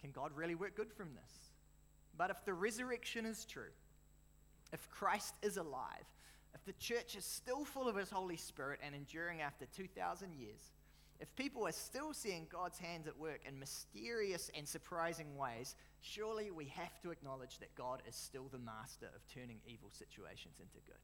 can 0.00 0.10
God 0.10 0.32
really 0.34 0.54
work 0.54 0.76
good 0.76 0.92
from 0.92 1.08
this? 1.14 1.50
But 2.16 2.30
if 2.30 2.44
the 2.44 2.54
resurrection 2.54 3.26
is 3.26 3.44
true, 3.44 3.72
if 4.72 4.88
Christ 4.90 5.34
is 5.42 5.56
alive, 5.56 6.04
if 6.54 6.64
the 6.64 6.72
church 6.74 7.16
is 7.16 7.24
still 7.24 7.64
full 7.64 7.88
of 7.88 7.96
His 7.96 8.10
Holy 8.10 8.36
Spirit 8.36 8.80
and 8.82 8.94
enduring 8.94 9.40
after 9.40 9.66
2,000 9.66 10.34
years, 10.34 10.72
if 11.18 11.34
people 11.36 11.66
are 11.66 11.72
still 11.72 12.12
seeing 12.12 12.46
God's 12.50 12.78
hands 12.78 13.06
at 13.06 13.18
work 13.18 13.40
in 13.46 13.58
mysterious 13.58 14.50
and 14.56 14.68
surprising 14.68 15.36
ways, 15.36 15.74
surely 16.00 16.50
we 16.50 16.66
have 16.66 17.00
to 17.02 17.10
acknowledge 17.10 17.58
that 17.58 17.74
God 17.74 18.02
is 18.08 18.14
still 18.14 18.48
the 18.50 18.58
master 18.58 19.06
of 19.14 19.26
turning 19.32 19.60
evil 19.66 19.90
situations 19.90 20.60
into 20.60 20.78
good. 20.86 20.96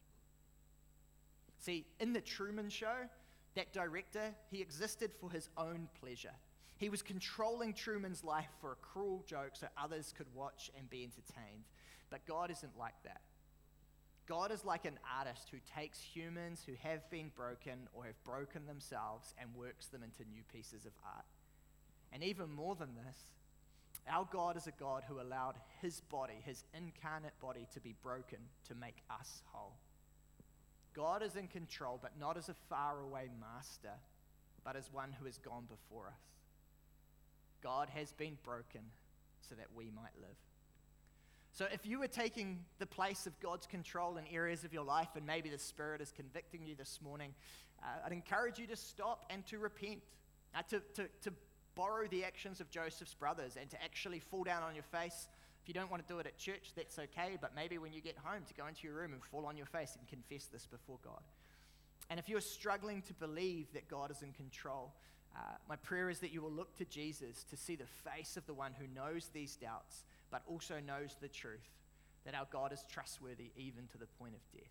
See, 1.58 1.86
in 2.00 2.12
the 2.12 2.20
Truman 2.20 2.70
Show, 2.70 3.08
that 3.54 3.72
director, 3.72 4.34
he 4.50 4.60
existed 4.60 5.12
for 5.20 5.30
his 5.30 5.48
own 5.56 5.88
pleasure. 6.00 6.34
He 6.78 6.88
was 6.88 7.02
controlling 7.02 7.74
Truman's 7.74 8.24
life 8.24 8.50
for 8.60 8.72
a 8.72 8.76
cruel 8.76 9.24
joke 9.26 9.52
so 9.54 9.68
others 9.76 10.12
could 10.16 10.26
watch 10.34 10.70
and 10.76 10.90
be 10.90 11.04
entertained. 11.04 11.64
But 12.10 12.26
God 12.26 12.50
isn't 12.50 12.76
like 12.78 13.00
that. 13.04 13.20
God 14.26 14.50
is 14.50 14.64
like 14.64 14.84
an 14.84 14.98
artist 15.18 15.48
who 15.50 15.58
takes 15.78 16.00
humans 16.00 16.62
who 16.66 16.74
have 16.82 17.08
been 17.10 17.30
broken 17.36 17.88
or 17.92 18.04
have 18.04 18.24
broken 18.24 18.66
themselves 18.66 19.34
and 19.38 19.54
works 19.54 19.86
them 19.86 20.02
into 20.02 20.28
new 20.30 20.42
pieces 20.52 20.86
of 20.86 20.92
art. 21.04 21.24
And 22.12 22.22
even 22.22 22.50
more 22.50 22.74
than 22.74 22.94
this, 22.94 23.18
our 24.10 24.26
God 24.30 24.56
is 24.56 24.66
a 24.66 24.72
God 24.72 25.04
who 25.08 25.20
allowed 25.20 25.54
his 25.80 26.00
body, 26.00 26.34
his 26.44 26.64
incarnate 26.74 27.38
body, 27.40 27.66
to 27.72 27.80
be 27.80 27.94
broken 28.02 28.38
to 28.68 28.74
make 28.74 28.96
us 29.10 29.42
whole. 29.52 29.74
God 30.94 31.22
is 31.22 31.36
in 31.36 31.48
control, 31.48 31.98
but 32.02 32.12
not 32.18 32.36
as 32.36 32.48
a 32.48 32.56
faraway 32.68 33.28
master, 33.40 33.92
but 34.64 34.76
as 34.76 34.92
one 34.92 35.12
who 35.18 35.26
has 35.26 35.38
gone 35.38 35.64
before 35.68 36.08
us. 36.08 36.20
God 37.62 37.88
has 37.94 38.12
been 38.12 38.36
broken 38.42 38.82
so 39.48 39.54
that 39.54 39.66
we 39.74 39.84
might 39.84 40.14
live. 40.20 40.36
So, 41.52 41.66
if 41.72 41.86
you 41.86 41.98
were 41.98 42.08
taking 42.08 42.64
the 42.78 42.86
place 42.86 43.26
of 43.26 43.38
God's 43.40 43.66
control 43.66 44.16
in 44.16 44.24
areas 44.32 44.64
of 44.64 44.72
your 44.72 44.84
life, 44.84 45.08
and 45.14 45.26
maybe 45.26 45.50
the 45.50 45.58
Spirit 45.58 46.00
is 46.00 46.10
convicting 46.10 46.64
you 46.64 46.74
this 46.74 46.98
morning, 47.02 47.34
uh, 47.82 48.06
I'd 48.06 48.12
encourage 48.12 48.58
you 48.58 48.66
to 48.68 48.76
stop 48.76 49.26
and 49.28 49.46
to 49.46 49.58
repent, 49.58 50.00
uh, 50.54 50.62
to, 50.70 50.80
to, 50.94 51.08
to 51.22 51.32
borrow 51.74 52.06
the 52.08 52.24
actions 52.24 52.60
of 52.60 52.70
Joseph's 52.70 53.14
brothers, 53.14 53.56
and 53.60 53.68
to 53.70 53.82
actually 53.82 54.20
fall 54.20 54.44
down 54.44 54.62
on 54.62 54.74
your 54.74 54.84
face 54.84 55.28
if 55.62 55.68
you 55.68 55.74
don't 55.74 55.90
want 55.90 56.06
to 56.06 56.12
do 56.12 56.18
it 56.18 56.26
at 56.26 56.36
church, 56.38 56.72
that's 56.74 56.98
okay, 56.98 57.38
but 57.40 57.54
maybe 57.54 57.78
when 57.78 57.92
you 57.92 58.00
get 58.00 58.16
home, 58.18 58.42
to 58.48 58.54
go 58.54 58.66
into 58.66 58.80
your 58.82 58.96
room 58.96 59.12
and 59.12 59.22
fall 59.22 59.46
on 59.46 59.56
your 59.56 59.66
face 59.66 59.96
and 59.96 60.08
confess 60.08 60.46
this 60.46 60.66
before 60.66 60.98
God. 61.04 61.20
And 62.10 62.18
if 62.18 62.28
you're 62.28 62.40
struggling 62.40 63.00
to 63.02 63.14
believe 63.14 63.72
that 63.72 63.88
God 63.88 64.10
is 64.10 64.22
in 64.22 64.32
control, 64.32 64.92
uh, 65.36 65.38
my 65.68 65.76
prayer 65.76 66.10
is 66.10 66.18
that 66.18 66.32
you 66.32 66.42
will 66.42 66.50
look 66.50 66.76
to 66.78 66.84
Jesus 66.84 67.44
to 67.44 67.56
see 67.56 67.76
the 67.76 67.86
face 67.86 68.36
of 68.36 68.44
the 68.46 68.54
one 68.54 68.72
who 68.76 68.86
knows 68.92 69.30
these 69.32 69.54
doubts, 69.54 70.02
but 70.32 70.42
also 70.48 70.80
knows 70.84 71.16
the 71.20 71.28
truth 71.28 71.70
that 72.24 72.34
our 72.34 72.46
God 72.50 72.72
is 72.72 72.84
trustworthy 72.90 73.52
even 73.56 73.86
to 73.92 73.98
the 73.98 74.06
point 74.18 74.34
of 74.34 74.40
death. 74.52 74.68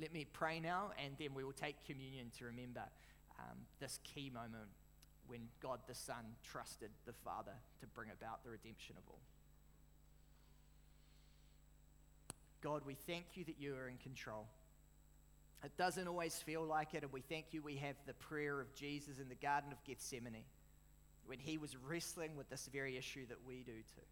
Let 0.00 0.12
me 0.12 0.24
pray 0.32 0.60
now, 0.60 0.92
and 1.04 1.14
then 1.18 1.34
we 1.34 1.42
will 1.42 1.52
take 1.52 1.84
communion 1.84 2.30
to 2.38 2.44
remember 2.44 2.84
um, 3.40 3.58
this 3.80 3.98
key 4.04 4.30
moment 4.32 4.70
when 5.26 5.40
God 5.60 5.80
the 5.86 5.94
Son 5.94 6.24
trusted 6.42 6.90
the 7.06 7.12
Father 7.24 7.54
to 7.80 7.86
bring 7.88 8.10
about 8.10 8.44
the 8.44 8.50
redemption 8.50 8.96
of 8.98 9.04
all. 9.08 9.20
God, 12.60 12.82
we 12.86 12.94
thank 12.94 13.24
you 13.34 13.44
that 13.44 13.56
you 13.58 13.74
are 13.74 13.88
in 13.88 13.98
control. 13.98 14.46
It 15.64 15.76
doesn't 15.76 16.08
always 16.08 16.34
feel 16.36 16.64
like 16.64 16.94
it, 16.94 17.02
and 17.02 17.12
we 17.12 17.20
thank 17.20 17.46
you 17.52 17.62
we 17.62 17.76
have 17.76 17.96
the 18.06 18.14
prayer 18.14 18.60
of 18.60 18.74
Jesus 18.74 19.18
in 19.18 19.28
the 19.28 19.34
Garden 19.34 19.72
of 19.72 19.82
Gethsemane 19.84 20.44
when 21.26 21.38
he 21.38 21.58
was 21.58 21.76
wrestling 21.76 22.36
with 22.36 22.48
this 22.50 22.68
very 22.72 22.96
issue 22.96 23.26
that 23.28 23.38
we 23.46 23.62
do 23.64 23.72
too. 23.72 24.02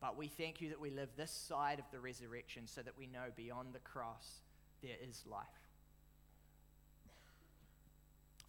But 0.00 0.16
we 0.16 0.28
thank 0.28 0.60
you 0.60 0.68
that 0.68 0.80
we 0.80 0.90
live 0.90 1.08
this 1.16 1.30
side 1.30 1.78
of 1.78 1.84
the 1.90 1.98
resurrection 1.98 2.66
so 2.66 2.82
that 2.82 2.96
we 2.98 3.06
know 3.06 3.30
beyond 3.36 3.72
the 3.72 3.78
cross 3.80 4.42
there 4.82 4.96
is 5.08 5.24
life. 5.26 5.63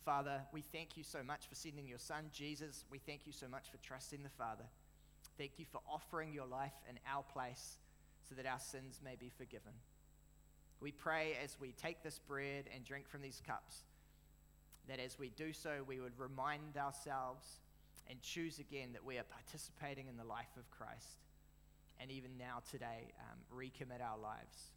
Father, 0.05 0.41
we 0.53 0.61
thank 0.61 0.97
you 0.97 1.03
so 1.03 1.23
much 1.23 1.47
for 1.49 1.55
sending 1.55 1.87
your 1.87 1.97
Son, 1.97 2.25
Jesus. 2.31 2.85
We 2.91 2.99
thank 2.99 3.25
you 3.25 3.33
so 3.33 3.47
much 3.47 3.71
for 3.71 3.77
trusting 3.77 4.21
the 4.21 4.29
Father. 4.29 4.65
Thank 5.35 5.53
you 5.57 5.65
for 5.65 5.81
offering 5.91 6.31
your 6.31 6.45
life 6.45 6.75
in 6.87 6.99
our 7.11 7.23
place 7.23 7.77
so 8.29 8.35
that 8.35 8.45
our 8.45 8.59
sins 8.59 9.01
may 9.03 9.15
be 9.15 9.29
forgiven. 9.29 9.73
We 10.79 10.91
pray 10.91 11.35
as 11.43 11.57
we 11.59 11.71
take 11.71 12.03
this 12.03 12.19
bread 12.19 12.65
and 12.73 12.85
drink 12.85 13.07
from 13.07 13.23
these 13.23 13.41
cups 13.47 13.83
that 14.87 14.99
as 14.99 15.17
we 15.17 15.29
do 15.29 15.51
so, 15.51 15.83
we 15.87 15.99
would 15.99 16.17
remind 16.19 16.77
ourselves 16.77 17.61
and 18.07 18.21
choose 18.21 18.59
again 18.59 18.89
that 18.93 19.03
we 19.03 19.17
are 19.17 19.23
participating 19.23 20.07
in 20.07 20.17
the 20.17 20.23
life 20.23 20.53
of 20.57 20.69
Christ. 20.69 21.23
And 21.99 22.11
even 22.11 22.37
now, 22.37 22.61
today, 22.69 23.13
um, 23.19 23.39
recommit 23.57 24.03
our 24.03 24.19
lives 24.19 24.73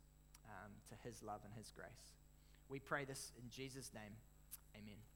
um, 0.47 0.73
to 0.88 0.95
his 1.07 1.23
love 1.23 1.41
and 1.45 1.53
his 1.55 1.71
grace. 1.77 2.17
We 2.71 2.79
pray 2.79 3.05
this 3.05 3.33
in 3.37 3.51
Jesus' 3.51 3.91
name. 3.93 4.17
Amen. 4.75 5.08